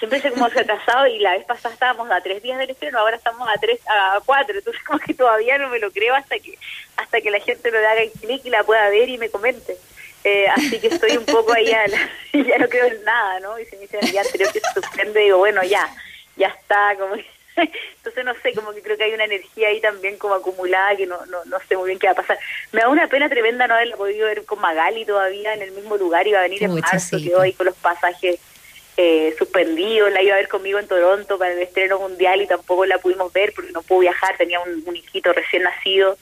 siempre 0.00 0.20
se 0.20 0.30
como 0.30 0.46
atrasado 0.46 1.06
y 1.06 1.18
la 1.18 1.32
vez 1.32 1.44
pasada 1.44 1.74
estábamos 1.74 2.10
a 2.10 2.22
tres 2.22 2.42
días 2.42 2.58
del 2.58 2.70
estreno, 2.70 2.98
ahora 2.98 3.16
estamos 3.16 3.46
a 3.48 3.60
tres, 3.60 3.78
a 3.86 4.18
cuatro, 4.24 4.56
entonces 4.56 4.82
como 4.82 4.98
que 4.98 5.14
todavía 5.14 5.58
no 5.58 5.68
me 5.68 5.78
lo 5.78 5.92
creo 5.92 6.14
hasta 6.14 6.38
que 6.38 6.58
hasta 6.96 7.20
que 7.20 7.30
la 7.30 7.38
gente 7.38 7.70
lo 7.70 7.78
haga 7.78 8.02
en 8.02 8.10
clic 8.10 8.44
y 8.44 8.50
la 8.50 8.64
pueda 8.64 8.88
ver 8.88 9.08
y 9.08 9.18
me 9.18 9.28
comente. 9.28 9.76
Eh, 10.24 10.46
así 10.48 10.80
que 10.80 10.88
estoy 10.88 11.16
un 11.16 11.24
poco 11.24 11.52
ahí, 11.52 11.70
a 11.72 11.86
ya 12.32 12.58
no 12.58 12.68
creo 12.68 12.86
en 12.86 13.04
nada, 13.04 13.40
¿no? 13.40 13.58
Y 13.58 13.64
se 13.66 13.76
me 13.76 13.82
dice 13.82 13.98
el 14.00 14.10
día 14.10 14.22
anterior 14.22 14.52
que 14.52 14.60
se 14.60 14.72
suspende, 14.72 15.20
digo, 15.20 15.38
bueno, 15.38 15.62
ya, 15.62 15.88
ya 16.36 16.48
está, 16.48 16.96
como 16.98 17.14
entonces 17.56 18.24
no 18.24 18.34
sé, 18.42 18.54
como 18.54 18.72
que 18.72 18.82
creo 18.82 18.96
que 18.96 19.04
hay 19.04 19.12
una 19.12 19.24
energía 19.24 19.68
ahí 19.68 19.80
también 19.80 20.16
como 20.16 20.34
acumulada 20.34 20.96
que 20.96 21.06
no, 21.06 21.24
no, 21.26 21.44
no 21.44 21.58
sé 21.68 21.76
muy 21.76 21.88
bien 21.88 21.98
qué 21.98 22.06
va 22.06 22.12
a 22.12 22.16
pasar. 22.16 22.38
Me 22.72 22.80
da 22.80 22.88
una 22.88 23.06
pena 23.08 23.28
tremenda 23.28 23.66
no 23.66 23.74
haberla 23.74 23.96
podido 23.96 24.26
ver 24.26 24.46
con 24.46 24.60
Magali 24.60 25.04
todavía 25.04 25.52
en 25.52 25.62
el 25.62 25.72
mismo 25.72 25.96
lugar, 25.98 26.26
iba 26.26 26.38
a 26.38 26.42
venir 26.42 26.62
en 26.62 26.80
marzo, 26.80 27.18
quedó 27.18 27.42
ahí 27.42 27.52
con 27.52 27.66
los 27.66 27.76
pasajes 27.76 28.40
eh, 29.02 29.34
suspendido, 29.38 30.10
la 30.10 30.22
iba 30.22 30.34
a 30.34 30.38
ver 30.38 30.48
conmigo 30.48 30.78
en 30.78 30.86
Toronto 30.86 31.38
para 31.38 31.54
el 31.54 31.62
estreno 31.62 31.98
mundial 31.98 32.42
y 32.42 32.46
tampoco 32.46 32.84
la 32.84 32.98
pudimos 32.98 33.32
ver 33.32 33.50
porque 33.54 33.72
no 33.72 33.80
pudo 33.80 34.00
viajar, 34.00 34.36
tenía 34.36 34.60
un, 34.60 34.82
un 34.84 34.94
hijito 34.94 35.32
recién 35.32 35.62
nacido. 35.62 36.18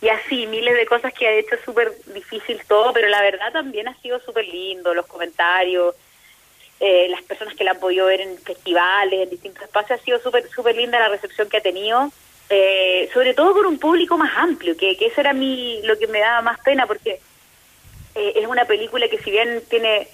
Y 0.00 0.08
así, 0.08 0.46
miles 0.46 0.74
de 0.74 0.86
cosas 0.86 1.12
que 1.12 1.28
ha 1.28 1.32
hecho 1.32 1.56
súper 1.62 1.92
difícil 2.06 2.58
todo, 2.66 2.94
pero 2.94 3.08
la 3.08 3.20
verdad 3.20 3.52
también 3.52 3.86
ha 3.86 4.00
sido 4.00 4.18
súper 4.20 4.46
lindo, 4.46 4.94
los 4.94 5.06
comentarios, 5.06 5.94
eh, 6.80 7.06
las 7.10 7.20
personas 7.20 7.54
que 7.54 7.64
la 7.64 7.72
han 7.72 7.80
podido 7.80 8.06
ver 8.06 8.22
en 8.22 8.38
festivales, 8.38 9.20
en 9.20 9.28
distintos 9.28 9.64
espacios, 9.64 10.00
ha 10.00 10.02
sido 10.02 10.18
súper 10.18 10.48
súper 10.48 10.74
linda 10.74 10.98
la 10.98 11.10
recepción 11.10 11.50
que 11.50 11.58
ha 11.58 11.62
tenido, 11.62 12.10
eh, 12.48 13.10
sobre 13.12 13.34
todo 13.34 13.52
con 13.52 13.66
un 13.66 13.78
público 13.78 14.16
más 14.16 14.32
amplio, 14.38 14.74
que, 14.74 14.96
que 14.96 15.06
eso 15.08 15.20
era 15.20 15.34
mi, 15.34 15.82
lo 15.82 15.98
que 15.98 16.06
me 16.06 16.20
daba 16.20 16.40
más 16.40 16.58
pena, 16.60 16.86
porque 16.86 17.20
eh, 18.14 18.32
es 18.36 18.46
una 18.46 18.64
película 18.64 19.06
que 19.08 19.18
si 19.18 19.30
bien 19.30 19.62
tiene 19.68 20.08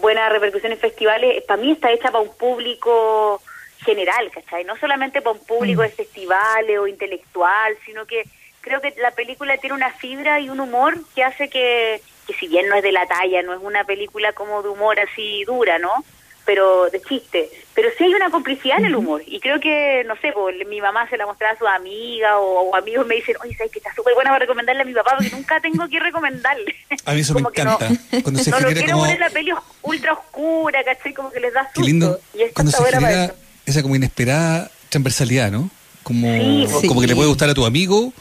buena 0.00 0.28
repercusión 0.28 0.72
en 0.72 0.78
festivales, 0.78 1.42
para 1.44 1.60
mí 1.60 1.72
está 1.72 1.90
hecha 1.90 2.10
para 2.10 2.20
un 2.20 2.36
público 2.36 3.40
general, 3.84 4.30
¿cachai? 4.30 4.64
No 4.64 4.76
solamente 4.76 5.20
para 5.20 5.36
un 5.36 5.44
público 5.44 5.82
mm. 5.82 5.84
de 5.84 5.90
festivales 5.90 6.78
o 6.78 6.86
intelectual, 6.86 7.76
sino 7.84 8.06
que 8.06 8.24
creo 8.60 8.80
que 8.80 8.94
la 8.98 9.10
película 9.10 9.56
tiene 9.58 9.76
una 9.76 9.90
fibra 9.90 10.40
y 10.40 10.48
un 10.48 10.60
humor 10.60 10.98
que 11.14 11.22
hace 11.22 11.48
que, 11.48 12.00
que 12.26 12.34
si 12.34 12.48
bien 12.48 12.68
no 12.68 12.76
es 12.76 12.82
de 12.82 12.92
la 12.92 13.06
talla, 13.06 13.42
no 13.42 13.52
es 13.52 13.60
una 13.62 13.84
película 13.84 14.32
como 14.32 14.62
de 14.62 14.70
humor 14.70 14.98
así 15.00 15.44
dura, 15.44 15.78
¿no? 15.78 16.04
pero 16.44 16.90
de 16.90 17.00
chiste, 17.00 17.50
pero 17.74 17.88
sí 17.96 18.04
hay 18.04 18.14
una 18.14 18.30
complicidad 18.30 18.78
en 18.78 18.86
el 18.86 18.96
humor 18.96 19.22
y 19.26 19.40
creo 19.40 19.58
que, 19.60 20.04
no 20.06 20.14
sé, 20.16 20.32
pues, 20.32 20.54
mi 20.68 20.80
mamá 20.80 21.08
se 21.08 21.16
la 21.16 21.26
mostraba 21.26 21.54
a 21.54 21.58
su 21.58 21.66
amiga 21.66 22.38
o, 22.38 22.74
amigos 22.76 23.06
me 23.06 23.16
dicen, 23.16 23.36
oye, 23.42 23.54
¿sabes 23.56 23.72
que 23.72 23.78
está 23.78 23.94
súper 23.94 24.14
buena 24.14 24.30
para 24.30 24.40
recomendarle 24.40 24.82
a 24.82 24.84
mi 24.84 24.92
papá? 24.92 25.16
Porque 25.16 25.30
nunca 25.30 25.60
tengo 25.60 25.88
que 25.88 26.00
recomendarle. 26.00 26.74
A 27.06 27.12
mí 27.12 27.20
eso 27.20 27.34
me 27.34 27.40
encanta. 27.40 27.88
No, 27.88 28.22
cuando 28.22 28.42
se 28.42 28.50
no 28.50 28.60
lo 28.60 28.68
quiero 28.68 28.98
poner 28.98 29.18
la 29.18 29.30
peli 29.30 29.52
ultra 29.84 30.14
oscura, 30.14 30.82
¿cachai? 30.84 31.14
Como 31.14 31.30
que 31.30 31.40
les 31.40 31.52
da 31.52 31.64
susto. 31.64 31.80
Qué 31.80 31.86
lindo. 31.86 32.20
Y 32.34 32.52
cuando 32.52 32.72
se 32.72 32.84
genera 32.84 33.34
esa 33.64 33.82
como 33.82 33.96
inesperada 33.96 34.70
transversalidad, 34.88 35.50
¿no? 35.50 35.70
Como, 36.02 36.28
como 36.86 37.00
que 37.00 37.06
le 37.06 37.14
puede 37.14 37.28
gustar 37.28 37.48
a 37.48 37.54
tu 37.54 37.64
amigo 37.64 38.12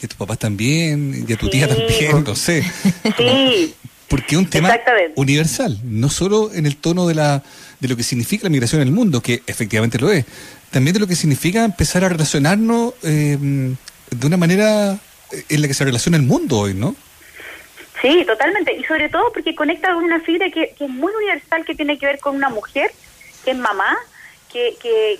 y 0.00 0.04
a 0.04 0.08
tus 0.08 0.16
papás 0.16 0.38
también, 0.38 1.24
y 1.26 1.32
a 1.32 1.36
tu 1.36 1.48
tía 1.48 1.68
también, 1.68 2.24
no 2.24 2.34
sé. 2.34 2.64
Sí. 3.16 3.74
Porque 4.08 4.34
es 4.34 4.38
un 4.38 4.50
tema 4.50 4.70
universal, 5.16 5.80
no 5.84 6.10
solo 6.10 6.52
en 6.52 6.66
el 6.66 6.76
tono 6.76 7.06
de, 7.06 7.14
la, 7.14 7.42
de 7.80 7.88
lo 7.88 7.96
que 7.96 8.02
significa 8.02 8.44
la 8.44 8.50
migración 8.50 8.82
en 8.82 8.88
el 8.88 8.92
mundo, 8.92 9.22
que 9.22 9.42
efectivamente 9.46 9.98
lo 9.98 10.12
es, 10.12 10.26
también 10.70 10.92
de 10.92 11.00
lo 11.00 11.06
que 11.06 11.16
significa 11.16 11.64
empezar 11.64 12.04
a 12.04 12.10
relacionarnos 12.10 12.92
eh, 13.02 13.38
de 14.10 14.26
una 14.26 14.36
manera 14.36 14.98
en 15.48 15.62
la 15.62 15.66
que 15.66 15.72
se 15.72 15.84
relaciona 15.84 16.18
el 16.18 16.24
mundo 16.24 16.58
hoy, 16.58 16.74
¿no? 16.74 16.94
Sí, 18.02 18.24
totalmente. 18.26 18.74
Y 18.74 18.84
sobre 18.84 19.08
todo 19.08 19.32
porque 19.32 19.54
conecta 19.54 19.94
con 19.94 20.04
una 20.04 20.20
fibra 20.20 20.50
que, 20.50 20.74
que 20.76 20.84
es 20.84 20.90
muy 20.90 21.12
universal, 21.14 21.64
que 21.64 21.74
tiene 21.74 21.98
que 21.98 22.06
ver 22.06 22.18
con 22.18 22.36
una 22.36 22.50
mujer, 22.50 22.92
que 23.44 23.52
es 23.52 23.56
mamá, 23.56 23.96
que, 24.52 24.76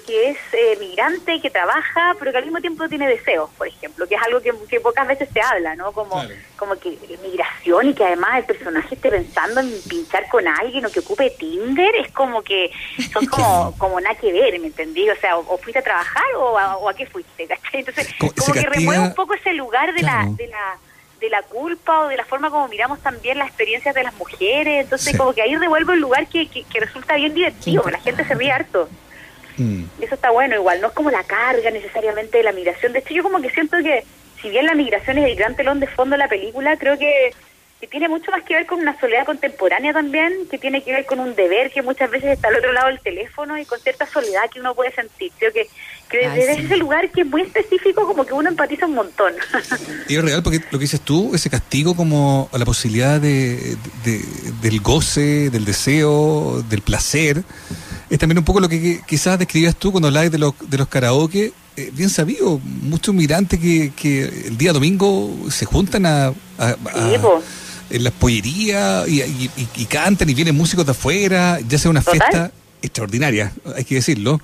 que, 0.07 0.31
es 0.31 0.37
eh, 0.53 0.77
migrante, 0.79 1.41
que 1.41 1.49
trabaja, 1.49 2.15
pero 2.19 2.33
que 2.33 2.39
al 2.39 2.45
mismo 2.45 2.61
tiempo 2.61 2.87
tiene 2.89 3.09
deseos, 3.09 3.49
por 3.57 3.67
ejemplo, 3.67 4.07
que 4.07 4.15
es 4.15 4.23
algo 4.23 4.41
que, 4.43 4.81
pocas 4.81 5.09
veces 5.09 5.29
se 5.33 5.41
habla, 5.41 5.75
¿no? 5.75 5.93
Como, 5.93 6.23
como 6.57 6.77
que 6.77 6.99
migración 7.23 7.89
y 7.89 7.95
que 7.95 8.05
además 8.05 8.39
el 8.39 8.45
personaje 8.45 8.95
esté 8.95 9.11
pensando 9.11 9.61
en 9.61 9.73
pinchar 9.89 10.29
con 10.29 10.47
alguien 10.47 10.85
o 10.85 10.91
que 10.91 11.01
ocupe 11.01 11.31
Tinder, 11.31 11.97
es 11.97 12.13
como 12.13 12.43
que 12.43 12.71
son 13.11 13.25
como, 13.27 13.75
como 13.79 14.01
nada 14.01 14.15
que 14.17 14.33
ver, 14.33 14.59
¿me 14.61 14.67
entendí? 14.67 15.09
O 15.09 15.17
sea, 15.17 15.39
o, 15.39 15.57
fuiste 15.57 15.79
a 15.79 15.83
trabajar 15.83 16.25
o 16.37 16.59
a, 16.89 16.95
qué 16.95 17.07
fuiste, 17.07 17.49
Entonces, 17.73 18.15
como, 18.19 18.53
que 18.53 18.67
remueve 18.67 19.03
un 19.03 19.15
poco 19.15 19.35
ese 19.35 19.55
lugar 19.55 19.95
de 19.95 20.03
la... 20.03 20.27
De 20.37 20.49
la 20.49 20.79
de 21.23 21.31
la 21.31 21.43
culpa 21.43 22.01
o 22.01 22.09
de 22.09 22.17
la 22.17 22.25
forma 22.25 22.51
como 22.51 22.69
miramos 22.69 22.99
también 23.01 23.39
las 23.39 23.47
experiencias 23.49 23.95
de 23.95 24.03
las 24.03 24.15
mujeres. 24.15 24.85
Entonces, 24.85 25.17
como 25.17 25.33
que 25.33 25.41
ahí 25.41 25.57
revuelve 25.57 25.95
un 25.95 26.01
lugar 26.01 26.27
que, 26.27 26.47
que, 26.49 26.81
resulta 26.81 27.15
bien 27.15 27.33
divertido, 27.33 27.85
la 27.89 28.01
gente 28.01 28.25
se 28.25 28.35
ríe 28.35 28.51
harto. 28.51 28.89
Mm. 29.57 29.85
Eso 30.01 30.15
está 30.17 30.31
bueno 30.31 30.57
igual, 30.57 30.81
no 30.81 30.89
es 30.89 30.93
como 30.93 31.11
la 31.11 31.23
carga 31.23 31.71
necesariamente 31.71 32.39
de 32.39 32.45
la 32.45 32.53
migración. 32.53 32.93
De 32.93 32.99
hecho, 32.99 33.15
yo 33.15 33.23
como 33.23 33.41
que 33.41 33.51
siento 33.51 33.77
que, 33.79 34.05
si 34.43 34.51
bien 34.51 34.67
la 34.67 34.75
migración 34.75 35.19
es 35.19 35.31
el 35.31 35.37
gran 35.37 35.55
telón 35.55 35.79
de 35.79 35.87
fondo 35.87 36.15
de 36.15 36.19
la 36.19 36.29
película, 36.29 36.77
creo 36.77 36.99
que, 36.99 37.33
que 37.83 37.89
tiene 37.89 38.09
mucho 38.09 38.31
más 38.31 38.45
que 38.45 38.55
ver 38.55 38.65
con 38.65 38.79
una 38.79 38.97
soledad 39.01 39.27
contemporánea 39.27 39.93
también, 39.93 40.33
que 40.49 40.57
tiene 40.57 40.85
que 40.85 40.93
ver 40.93 41.05
con 41.05 41.19
un 41.19 41.35
deber 41.35 41.69
que 41.73 41.83
muchas 41.83 42.09
veces 42.13 42.35
está 42.35 42.47
al 42.47 42.55
otro 42.55 42.73
lado 42.73 42.87
del 42.87 43.01
teléfono 43.01 43.59
y 43.59 43.65
con 43.65 43.81
cierta 43.81 44.07
soledad 44.07 44.43
que 44.53 44.61
uno 44.61 44.73
puede 44.73 44.93
sentir. 44.93 45.33
Creo 45.37 45.53
que, 45.53 45.69
que 46.09 46.29
desde 46.29 46.63
ese 46.63 46.77
lugar 46.77 47.11
que 47.11 47.23
es 47.23 47.27
muy 47.27 47.43
específico, 47.43 48.07
como 48.07 48.25
que 48.25 48.35
uno 48.35 48.49
empatiza 48.49 48.87
un 48.87 48.95
montón. 48.95 49.33
y 50.09 50.15
es 50.15 50.23
real 50.23 50.45
porque 50.45 50.61
lo 50.71 50.79
que 50.79 50.85
dices 50.85 51.01
tú, 51.01 51.35
ese 51.35 51.51
castigo 51.51 51.97
como 51.97 52.49
a 52.53 52.59
la 52.59 52.65
posibilidad 52.65 53.21
de, 53.21 53.77
del 54.63 54.81
goce, 54.81 55.51
del 55.51 55.65
deseo, 55.65 56.63
del 56.63 56.83
placer 56.83 57.43
es 58.11 58.19
también 58.21 58.39
un 58.39 58.45
poco 58.45 58.61
lo 58.61 58.69
que 58.69 59.01
quizás 59.09 59.41
describías 59.41 59.75
tú 59.75 59.91
cuando 59.91 60.07
hablabas 60.07 60.31
de 60.31 60.39
los, 60.39 60.55
de 60.71 60.79
los 60.79 60.87
karaoke. 60.87 61.53
Eh, 61.77 61.91
bien 61.93 62.11
sabido, 62.11 62.61
muchos 62.83 63.13
migrantes 63.13 63.59
que, 63.59 63.91
que 63.97 64.23
el 64.23 64.57
día 64.57 64.73
domingo 64.73 65.35
se 65.51 65.65
juntan 65.65 66.07
a, 66.07 66.33
en 67.93 68.05
las 68.05 68.13
pollerías 68.13 69.07
y, 69.09 69.23
y, 69.23 69.85
cantan 69.85 70.29
y 70.29 70.35
vienen 70.35 70.57
músicos 70.57 70.87
de 70.87 70.93
afuera, 70.93 71.61
ya 71.69 71.79
sea 71.79 71.91
una 71.91 72.03
fiesta 72.03 72.51
extraordinaria, 72.81 73.53
hay 73.77 73.85
que 73.85 73.97
decirlo. 73.97 74.41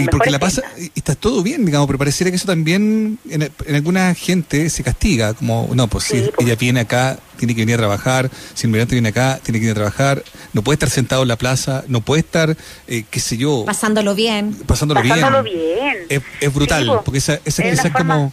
Y 0.00 0.06
porque 0.06 0.30
la 0.30 0.38
pasa 0.38 0.62
y 0.78 0.90
está 0.94 1.14
todo 1.14 1.42
bien 1.42 1.66
digamos 1.66 1.86
pero 1.86 1.98
pareciera 1.98 2.30
que 2.30 2.36
eso 2.36 2.46
también 2.46 3.18
en, 3.28 3.50
alguna 3.74 4.14
gente 4.14 4.70
se 4.70 4.82
castiga 4.82 5.34
como 5.34 5.68
no 5.74 5.86
pues 5.86 6.04
si 6.04 6.20
pues. 6.20 6.32
ella 6.38 6.56
viene 6.56 6.80
acá 6.80 7.18
tiene 7.36 7.54
que 7.54 7.60
venir 7.60 7.74
a 7.74 7.78
trabajar 7.78 8.30
si 8.54 8.66
el 8.66 8.70
migrante 8.70 8.94
viene 8.94 9.10
acá 9.10 9.38
tiene 9.42 9.58
que 9.58 9.66
venir 9.66 9.72
a 9.72 9.90
trabajar 9.90 10.24
no 10.54 10.62
puede 10.62 10.76
estar 10.76 10.88
sentado 10.88 11.22
en 11.22 11.28
la 11.28 11.36
plaza 11.36 11.84
no 11.88 12.00
puede 12.00 12.20
estar 12.20 12.56
eh, 12.88 13.04
qué 13.10 13.20
sé 13.20 13.36
yo 13.36 13.64
pasándolo 13.66 14.14
bien. 14.14 14.54
pasándolo, 14.66 15.02
pasándolo 15.06 15.42
bien, 15.42 15.96
Es, 16.08 16.54
brutal 16.54 16.86
pues. 16.86 17.00
porque 17.04 17.18
esa, 17.18 17.40
esa, 17.44 17.62
es 17.62 17.92
como 17.92 18.32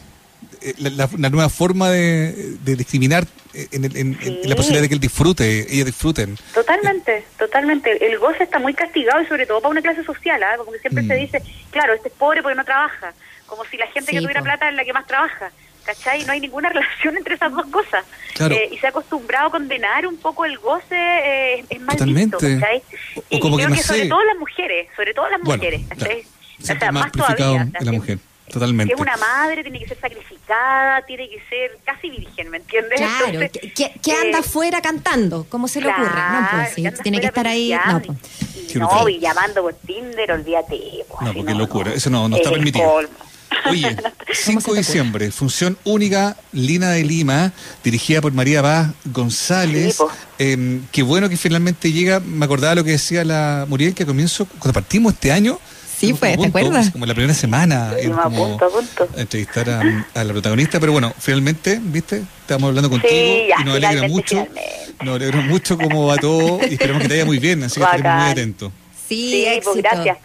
eh, 0.61 0.73
la, 0.77 1.29
nueva 1.29 1.49
forma 1.49 1.89
de, 1.89 2.57
discriminar 2.63 3.25
en, 3.53 4.17
la 4.43 4.55
posibilidad 4.55 4.81
de 4.81 4.87
que 4.87 4.93
él 4.93 4.99
disfrute, 4.99 5.73
ellos 5.73 5.85
disfruten. 5.85 6.37
Totalmente, 6.53 7.25
totalmente. 7.37 8.05
El 8.05 8.17
goce 8.19 8.43
está 8.43 8.59
muy 8.59 8.73
castigado 8.73 9.21
y 9.21 9.25
sobre 9.27 9.45
todo 9.45 9.61
para 9.61 9.71
una 9.71 9.81
clase 9.81 10.03
social, 10.03 10.41
porque 10.63 10.79
siempre 10.79 11.05
se 11.05 11.15
mm. 11.15 11.19
dice, 11.19 11.43
claro, 11.71 11.93
este 11.93 12.09
es 12.09 12.13
pobre 12.15 12.41
porque 12.41 12.55
no 12.55 12.65
trabaja, 12.65 13.13
como 13.45 13.65
si 13.65 13.77
la 13.77 13.87
gente 13.87 14.11
que 14.11 14.21
tuviera 14.21 14.41
plata 14.41 14.69
es 14.69 14.75
la 14.75 14.85
que 14.85 14.93
más 14.93 15.07
trabaja. 15.07 15.51
¿Cachai? 15.85 16.23
No 16.25 16.33
hay 16.33 16.41
ninguna 16.41 16.69
relación 16.73 17.17
entre 17.17 17.35
esas 17.35 17.51
dos 17.51 17.65
cosas. 17.67 18.05
Eh, 18.39 18.69
y 18.71 18.77
se 18.77 18.85
ha 18.85 18.89
acostumbrado 18.89 19.47
a 19.47 19.51
condenar 19.51 20.05
un 20.05 20.17
poco 20.17 20.45
el 20.45 20.57
goce, 20.59 20.95
eh, 20.95 21.65
es 21.69 21.81
mal 21.81 21.95
Totalmente. 21.97 22.37
visto, 22.37 22.59
¿cachai? 22.59 22.83
y, 23.29 23.39
creo 23.39 23.57
que 23.57 23.83
sobre 23.83 24.07
todo 24.07 24.23
las 24.23 24.37
mujeres, 24.37 24.87
sobre 24.95 25.13
todo 25.13 25.29
las 25.29 25.41
mujeres, 25.41 25.81
¿cachai? 25.89 26.23
O 26.61 26.65
sea, 26.65 26.91
más 26.91 27.11
todavía. 27.11 27.67
la 27.79 27.91
mujer. 27.91 28.19
Totalmente. 28.51 28.93
Que 28.93 29.01
una 29.01 29.17
madre, 29.17 29.63
tiene 29.63 29.79
que 29.79 29.87
ser 29.87 29.99
sacrificada, 29.99 31.01
tiene 31.05 31.29
que 31.29 31.39
ser 31.49 31.77
casi 31.85 32.09
virgen, 32.09 32.49
¿me 32.49 32.57
entiendes? 32.57 32.99
Claro, 32.99 33.39
¿qué, 33.75 34.11
anda 34.11 34.37
eh, 34.37 34.41
afuera 34.41 34.81
cantando? 34.81 35.45
¿Cómo 35.49 35.67
se 35.67 35.81
le 35.81 35.89
ocurre? 35.89 36.09
No, 36.09 36.47
pues 36.51 37.01
tiene 37.01 37.19
que 37.19 37.27
estar 37.27 37.47
ahí. 37.47 37.73
No, 37.87 38.01
pues. 38.01 38.75
no 38.75 39.09
y 39.09 39.19
llamando 39.19 39.61
por 39.61 39.73
Tinder, 39.75 40.31
olvídate. 40.31 41.05
Pues, 41.07 41.21
no, 41.21 41.33
porque 41.33 41.53
locura, 41.53 41.93
eso 41.93 42.09
no, 42.09 42.27
no 42.27 42.37
está 42.37 42.49
permitido. 42.49 43.01
Oye, 43.69 43.95
5 44.33 44.73
de 44.73 44.77
diciembre, 44.79 45.31
función 45.31 45.77
única, 45.83 46.37
Lina 46.51 46.91
de 46.91 47.03
Lima, 47.03 47.51
dirigida 47.83 48.21
por 48.21 48.31
María 48.33 48.61
Paz 48.61 48.89
González. 49.05 49.97
Em, 50.37 50.85
qué 50.91 51.03
bueno 51.03 51.29
que 51.29 51.37
finalmente 51.37 51.91
llega. 51.91 52.19
Me 52.19 52.45
acordaba 52.45 52.75
lo 52.75 52.83
que 52.83 52.91
decía 52.91 53.23
la 53.23 53.65
Muriel, 53.67 53.93
que 53.93 54.05
comienzo, 54.05 54.45
cuando 54.59 54.73
partimos 54.73 55.13
este 55.13 55.31
año, 55.31 55.59
Sí, 55.99 56.13
fue, 56.13 56.37
¿te 56.37 56.47
acuerdas? 56.47 56.91
Como 56.91 57.05
la 57.05 57.13
primera 57.13 57.33
semana. 57.33 57.93
Sí, 57.99 58.07
como 58.07 58.57
punto, 58.57 58.69
punto. 58.69 59.09
Entrevistar 59.17 59.69
a, 59.69 60.23
la 60.23 60.31
protagonista, 60.31 60.79
pero 60.79 60.93
bueno, 60.93 61.13
finalmente, 61.19 61.77
¿viste? 61.81 62.23
Estamos 62.41 62.69
hablando 62.69 62.89
contigo 62.89 63.13
y 63.59 63.63
nos 63.65 63.75
alegra 63.75 64.07
mucho. 64.07 64.47
Nos 65.03 65.15
alegra 65.15 65.41
mucho 65.41 65.77
cómo 65.77 66.07
va 66.07 66.15
todo 66.15 66.59
y 66.69 66.75
esperemos 66.75 67.01
que 67.01 67.09
te 67.09 67.13
vaya 67.15 67.25
muy 67.25 67.39
bien, 67.39 67.63
así 67.63 67.79
que 67.79 67.83
estaremos 67.83 68.21
muy 68.21 68.31
atentos. 68.31 68.71
Sí, 69.09 69.31
sí 69.31 69.59
pues 69.61 69.75
gracias. 69.77 70.17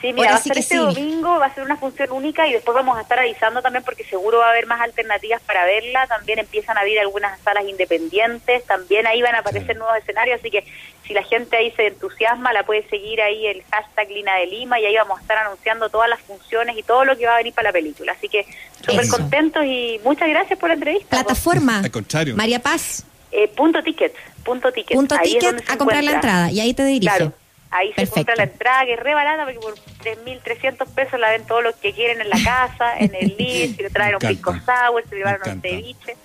Sí, 0.00 0.14
mira, 0.14 0.30
va 0.30 0.36
a 0.36 0.42
ser 0.42 0.56
este 0.56 0.76
domingo, 0.76 1.38
va 1.38 1.46
a 1.46 1.54
ser 1.54 1.62
una 1.62 1.76
función 1.76 2.10
única 2.12 2.46
y 2.46 2.54
después 2.54 2.74
vamos 2.74 2.96
a 2.96 3.02
estar 3.02 3.18
avisando 3.18 3.60
también 3.60 3.84
porque 3.84 4.02
seguro 4.04 4.38
va 4.38 4.46
a 4.46 4.50
haber 4.50 4.66
más 4.66 4.80
alternativas 4.80 5.42
para 5.42 5.64
verla. 5.66 6.06
También 6.06 6.38
empiezan 6.38 6.78
a 6.78 6.80
abrir 6.80 6.98
algunas 7.00 7.38
salas 7.40 7.64
independientes, 7.68 8.64
también 8.64 9.06
ahí 9.06 9.20
van 9.20 9.34
a 9.34 9.40
aparecer 9.40 9.76
nuevos 9.76 9.98
escenarios, 9.98 10.40
así 10.40 10.50
que 10.50 10.64
si 11.06 11.12
la 11.12 11.22
gente 11.24 11.56
ahí 11.56 11.70
se 11.72 11.88
entusiasma, 11.88 12.52
la 12.52 12.62
puede 12.62 12.88
seguir 12.88 13.20
ahí 13.20 13.46
el 13.46 13.62
hashtag 13.70 14.08
Lina 14.10 14.36
de 14.36 14.46
Lima 14.46 14.80
y 14.80 14.86
ahí 14.86 14.94
vamos 14.94 15.18
a 15.18 15.22
estar 15.22 15.38
anunciando 15.38 15.90
todas 15.90 16.08
las 16.08 16.20
funciones 16.20 16.78
y 16.78 16.82
todo 16.82 17.04
lo 17.04 17.18
que 17.18 17.26
va 17.26 17.34
a 17.34 17.38
venir 17.38 17.52
para 17.52 17.68
la 17.68 17.72
película. 17.72 18.12
Así 18.12 18.28
que 18.28 18.46
súper 18.80 19.08
contentos 19.08 19.64
y 19.66 20.00
muchas 20.02 20.28
gracias 20.28 20.58
por 20.58 20.68
la 20.70 20.76
entrevista. 20.76 21.08
Plataforma. 21.10 21.80
Al 21.80 21.90
contrario. 21.90 22.36
María 22.36 22.60
Paz. 22.60 23.04
Eh, 23.32 23.48
punto 23.48 23.82
ticket. 23.82 24.14
Punto 24.44 24.72
ticket. 24.72 24.96
Punto 24.96 25.16
ticket 25.22 25.68
a 25.68 25.76
comprar 25.76 26.02
la 26.02 26.12
entrada 26.12 26.50
y 26.50 26.60
ahí 26.60 26.72
te 26.72 26.84
dirige. 26.84 27.14
Claro. 27.16 27.32
Ahí 27.70 27.92
se 27.94 28.06
compra 28.08 28.34
la 28.36 28.44
entrada, 28.44 28.84
que 28.84 28.94
es 28.94 29.00
re 29.00 29.14
barata, 29.14 29.44
porque 29.44 29.60
por 29.60 29.74
3.300 29.74 30.86
pesos 30.88 31.20
la 31.20 31.30
ven 31.30 31.46
todo 31.46 31.62
lo 31.62 31.78
que 31.78 31.92
quieren 31.92 32.20
en 32.20 32.28
la 32.28 32.42
casa, 32.42 32.98
en 32.98 33.14
el 33.14 33.28
living, 33.38 33.76
si 33.76 33.82
le 33.82 33.90
traen 33.90 34.14
un 34.14 34.28
pico 34.28 34.52
sour, 34.52 35.04
si 35.04 35.10
le 35.10 35.16
llevaron 35.18 35.54
un 35.54 35.60
ceviche. 35.60 36.16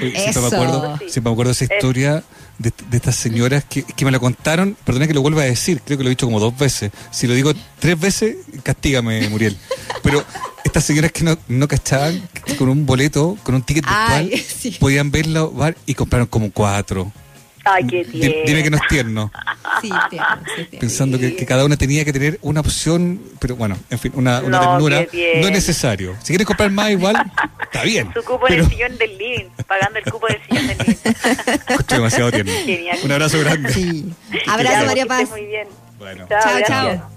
siempre, 0.00 0.40
me 0.40 0.46
acuerdo, 0.48 0.98
siempre 0.98 1.22
me 1.22 1.30
acuerdo 1.30 1.52
de 1.52 1.64
esa 1.64 1.64
historia 1.64 2.24
de, 2.58 2.72
estas 2.92 3.14
señoras 3.14 3.64
que, 3.64 3.84
que, 3.84 4.04
me 4.04 4.10
la 4.10 4.18
contaron, 4.18 4.76
perdona 4.84 5.06
que 5.06 5.14
lo 5.14 5.22
vuelva 5.22 5.42
a 5.42 5.44
decir, 5.44 5.80
creo 5.84 5.98
que 5.98 6.04
lo 6.04 6.08
he 6.08 6.14
dicho 6.14 6.26
como 6.26 6.40
dos 6.40 6.56
veces. 6.58 6.90
Si 7.10 7.26
lo 7.26 7.34
digo 7.34 7.52
tres 7.78 7.98
veces, 7.98 8.36
castígame, 8.62 9.28
Muriel. 9.28 9.56
Pero 10.02 10.24
estas 10.64 10.84
señoras 10.84 11.12
que 11.12 11.24
no, 11.24 11.38
no 11.48 11.68
cachaban, 11.68 12.28
con 12.58 12.68
un 12.68 12.86
boleto, 12.86 13.36
con 13.42 13.54
un 13.54 13.62
ticket 13.62 13.84
virtual, 13.84 14.32
podían 14.80 15.10
verlo 15.10 15.52
y 15.86 15.94
compraron 15.94 16.26
como 16.26 16.50
cuatro. 16.50 17.12
Ay, 17.66 17.86
qué 17.86 18.04
tierno. 18.04 18.42
Dime 18.46 18.62
que 18.62 18.70
no 18.70 18.76
es 18.76 18.82
tierno. 18.88 19.32
Sí, 19.82 19.90
tierno, 20.08 20.38
Pensando 20.80 21.18
que, 21.18 21.44
cada 21.44 21.64
una 21.64 21.76
tenía 21.76 22.04
que 22.04 22.12
tener 22.12 22.38
una 22.40 22.60
opción, 22.60 23.20
pero 23.40 23.56
bueno, 23.56 23.76
en 23.90 23.98
fin, 23.98 24.12
una, 24.14 24.40
una 24.40 24.60
ternura. 24.60 25.00
No 25.00 25.46
es 25.46 25.50
necesario. 25.50 26.16
Si 26.22 26.28
quieres 26.28 26.46
comprar 26.46 26.70
más 26.70 26.90
igual, 26.92 27.16
está 27.62 27.82
bien. 27.82 28.10
Su 28.14 28.22
cupo 28.22 28.48
en 28.48 28.60
el 28.60 28.68
sillón 28.68 28.96
del 28.96 29.18
living, 29.18 29.50
pagando 29.66 29.98
el 29.98 30.04
cupo 30.10 30.28
del 30.28 30.40
sillón 30.48 30.66
del 30.68 30.78
living. 30.78 31.76
demasiado 31.88 32.30
tierno. 32.30 32.52
Un 33.04 33.12
abrazo 33.12 33.40
grande. 33.40 33.72
Sí. 33.72 34.14
Abrazo, 34.46 34.86
María 34.86 35.06
Paz. 35.06 35.28
Muy 35.28 35.44
bien. 35.44 35.68
Bueno. 35.98 36.26
chao. 36.28 36.60
chao. 36.66 37.10